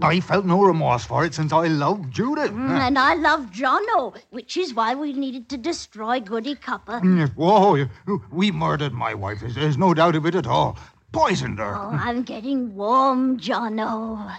I 0.00 0.20
felt 0.20 0.44
no 0.44 0.62
remorse 0.62 1.04
for 1.04 1.24
it 1.24 1.34
since 1.34 1.52
I 1.52 1.66
loved 1.66 2.12
Judith. 2.12 2.52
Mm, 2.52 2.70
And 2.86 2.98
I 2.98 3.14
love 3.14 3.46
Jono, 3.50 4.14
which 4.30 4.56
is 4.56 4.72
why 4.72 4.94
we 4.94 5.12
needed 5.12 5.48
to 5.48 5.56
destroy 5.56 6.20
Goody 6.20 6.54
Copper. 6.54 7.00
Mm, 7.00 7.34
Whoa, 7.34 7.74
you- 7.74 8.22
we 8.30 8.52
murdered 8.52 8.92
my 8.92 9.12
wife. 9.14 9.40
There's, 9.40 9.56
there's 9.56 9.76
no 9.78 9.94
doubt 9.94 10.14
of 10.14 10.24
it 10.24 10.36
at 10.36 10.46
all. 10.46 10.78
Poisoned 11.10 11.58
her. 11.58 11.74
Oh, 11.76 11.90
I'm 11.90 12.22
getting 12.22 12.76
warm, 12.76 13.38
Jono. 13.40 14.36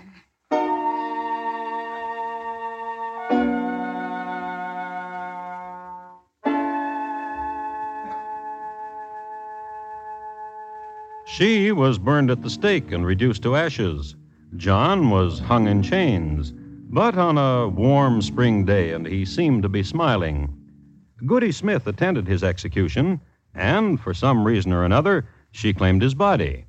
She 11.39 11.71
was 11.71 11.97
burned 11.97 12.29
at 12.31 12.41
the 12.41 12.49
stake 12.49 12.91
and 12.91 13.05
reduced 13.05 13.43
to 13.43 13.55
ashes. 13.55 14.13
John 14.57 15.09
was 15.09 15.39
hung 15.39 15.69
in 15.69 15.81
chains, 15.81 16.51
but 16.89 17.17
on 17.17 17.37
a 17.37 17.69
warm 17.69 18.21
spring 18.21 18.65
day, 18.65 18.91
and 18.91 19.07
he 19.07 19.23
seemed 19.23 19.63
to 19.63 19.69
be 19.69 19.81
smiling. 19.81 20.53
Goody 21.25 21.53
Smith 21.53 21.87
attended 21.87 22.27
his 22.27 22.43
execution, 22.43 23.21
and 23.55 24.01
for 24.01 24.13
some 24.13 24.43
reason 24.43 24.73
or 24.73 24.83
another, 24.83 25.29
she 25.53 25.73
claimed 25.73 26.01
his 26.01 26.13
body. 26.13 26.65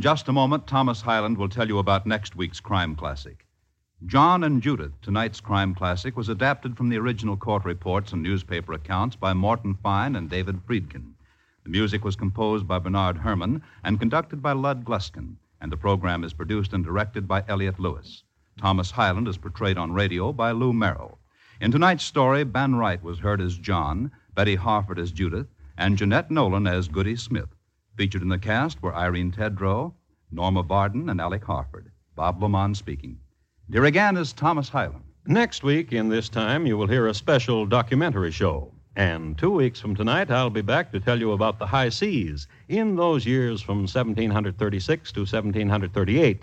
In 0.00 0.02
just 0.02 0.28
a 0.28 0.32
moment, 0.32 0.66
Thomas 0.66 1.02
Hyland 1.02 1.36
will 1.36 1.50
tell 1.50 1.68
you 1.68 1.76
about 1.76 2.06
next 2.06 2.34
week's 2.34 2.58
crime 2.58 2.96
classic. 2.96 3.46
John 4.06 4.42
and 4.42 4.62
Judith, 4.62 4.98
tonight's 5.02 5.42
crime 5.42 5.74
classic, 5.74 6.16
was 6.16 6.30
adapted 6.30 6.74
from 6.74 6.88
the 6.88 6.96
original 6.96 7.36
court 7.36 7.66
reports 7.66 8.10
and 8.10 8.22
newspaper 8.22 8.72
accounts 8.72 9.14
by 9.14 9.34
Morton 9.34 9.74
Fine 9.74 10.16
and 10.16 10.30
David 10.30 10.66
Friedkin. 10.66 11.12
The 11.64 11.68
music 11.68 12.02
was 12.02 12.16
composed 12.16 12.66
by 12.66 12.78
Bernard 12.78 13.18
Herrmann 13.18 13.60
and 13.84 14.00
conducted 14.00 14.40
by 14.40 14.52
Lud 14.52 14.86
Gluskin, 14.86 15.36
and 15.60 15.70
the 15.70 15.76
program 15.76 16.24
is 16.24 16.32
produced 16.32 16.72
and 16.72 16.82
directed 16.82 17.28
by 17.28 17.44
Elliott 17.46 17.78
Lewis. 17.78 18.22
Thomas 18.58 18.92
Hyland 18.92 19.28
is 19.28 19.36
portrayed 19.36 19.76
on 19.76 19.92
radio 19.92 20.32
by 20.32 20.50
Lou 20.52 20.72
Merrill. 20.72 21.18
In 21.60 21.70
tonight's 21.70 22.04
story, 22.04 22.42
Ben 22.42 22.74
Wright 22.74 23.02
was 23.02 23.18
heard 23.18 23.42
as 23.42 23.58
John, 23.58 24.12
Betty 24.34 24.54
Harford 24.54 24.98
as 24.98 25.12
Judith, 25.12 25.48
and 25.76 25.98
Jeanette 25.98 26.30
Nolan 26.30 26.66
as 26.66 26.88
Goody 26.88 27.16
Smith. 27.16 27.54
Featured 27.96 28.22
in 28.22 28.28
the 28.28 28.38
cast 28.38 28.82
were 28.82 28.94
Irene 28.94 29.32
Tedrow, 29.32 29.92
Norma 30.30 30.62
Varden, 30.62 31.10
and 31.10 31.20
Alec 31.20 31.44
Harford. 31.44 31.90
Bob 32.14 32.40
LeMond 32.40 32.76
speaking. 32.76 33.18
Here 33.70 33.84
again 33.84 34.16
is 34.16 34.32
Thomas 34.32 34.68
Hyland. 34.68 35.04
Next 35.26 35.62
week, 35.62 35.92
in 35.92 36.08
this 36.08 36.28
time, 36.28 36.66
you 36.66 36.76
will 36.76 36.86
hear 36.86 37.06
a 37.06 37.14
special 37.14 37.66
documentary 37.66 38.30
show. 38.30 38.72
And 38.96 39.36
two 39.38 39.50
weeks 39.50 39.80
from 39.80 39.94
tonight, 39.94 40.30
I'll 40.30 40.50
be 40.50 40.62
back 40.62 40.92
to 40.92 41.00
tell 41.00 41.18
you 41.18 41.32
about 41.32 41.58
the 41.58 41.66
high 41.66 41.88
seas 41.88 42.46
in 42.68 42.96
those 42.96 43.26
years 43.26 43.60
from 43.60 43.78
1736 43.78 45.12
to 45.12 45.20
1738. 45.20 46.42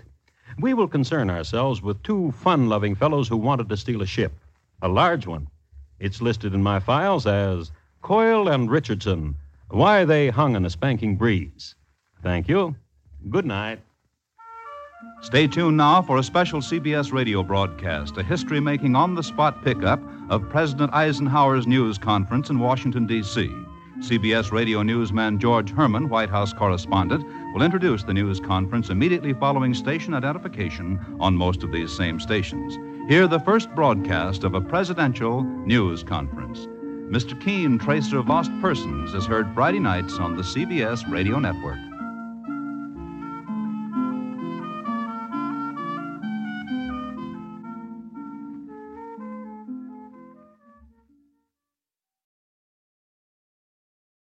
We 0.58 0.74
will 0.74 0.88
concern 0.88 1.28
ourselves 1.28 1.82
with 1.82 2.02
two 2.02 2.32
fun 2.32 2.68
loving 2.68 2.94
fellows 2.94 3.28
who 3.28 3.36
wanted 3.36 3.68
to 3.68 3.76
steal 3.76 4.02
a 4.02 4.06
ship, 4.06 4.32
a 4.80 4.88
large 4.88 5.26
one. 5.26 5.48
It's 5.98 6.22
listed 6.22 6.54
in 6.54 6.62
my 6.62 6.80
files 6.80 7.26
as 7.26 7.72
Coyle 8.00 8.48
and 8.48 8.70
Richardson 8.70 9.34
Why 9.70 10.06
They 10.06 10.30
Hung 10.30 10.56
in 10.56 10.64
a 10.64 10.70
Spanking 10.70 11.16
Breeze. 11.16 11.74
Thank 12.22 12.48
you. 12.48 12.74
Good 13.28 13.44
night. 13.44 13.80
Stay 15.20 15.46
tuned 15.46 15.76
now 15.76 16.00
for 16.00 16.16
a 16.16 16.22
special 16.22 16.60
CBS 16.60 17.12
radio 17.12 17.42
broadcast, 17.42 18.16
a 18.16 18.22
history 18.22 18.60
making 18.60 18.96
on 18.96 19.14
the 19.14 19.22
spot 19.22 19.62
pickup 19.62 20.00
of 20.30 20.48
President 20.48 20.94
Eisenhower's 20.94 21.66
news 21.66 21.98
conference 21.98 22.48
in 22.48 22.58
Washington, 22.58 23.06
D.C. 23.06 23.50
CBS 23.98 24.52
radio 24.52 24.82
newsman 24.82 25.38
George 25.38 25.70
Herman, 25.70 26.08
White 26.08 26.30
House 26.30 26.54
correspondent, 26.54 27.26
will 27.52 27.62
introduce 27.62 28.04
the 28.04 28.14
news 28.14 28.40
conference 28.40 28.88
immediately 28.88 29.34
following 29.34 29.74
station 29.74 30.14
identification 30.14 30.98
on 31.20 31.36
most 31.36 31.62
of 31.62 31.72
these 31.72 31.94
same 31.94 32.18
stations. 32.18 32.78
Hear 33.06 33.28
the 33.28 33.40
first 33.40 33.70
broadcast 33.74 34.44
of 34.44 34.54
a 34.54 34.62
presidential 34.62 35.42
news 35.42 36.02
conference. 36.02 36.66
Mr. 37.08 37.40
Keen, 37.40 37.78
Tracer 37.78 38.18
of 38.18 38.28
Lost 38.28 38.50
Persons, 38.60 39.14
is 39.14 39.24
heard 39.24 39.48
Friday 39.54 39.78
nights 39.78 40.18
on 40.18 40.36
the 40.36 40.42
CBS 40.42 41.10
radio 41.10 41.38
network. 41.38 41.87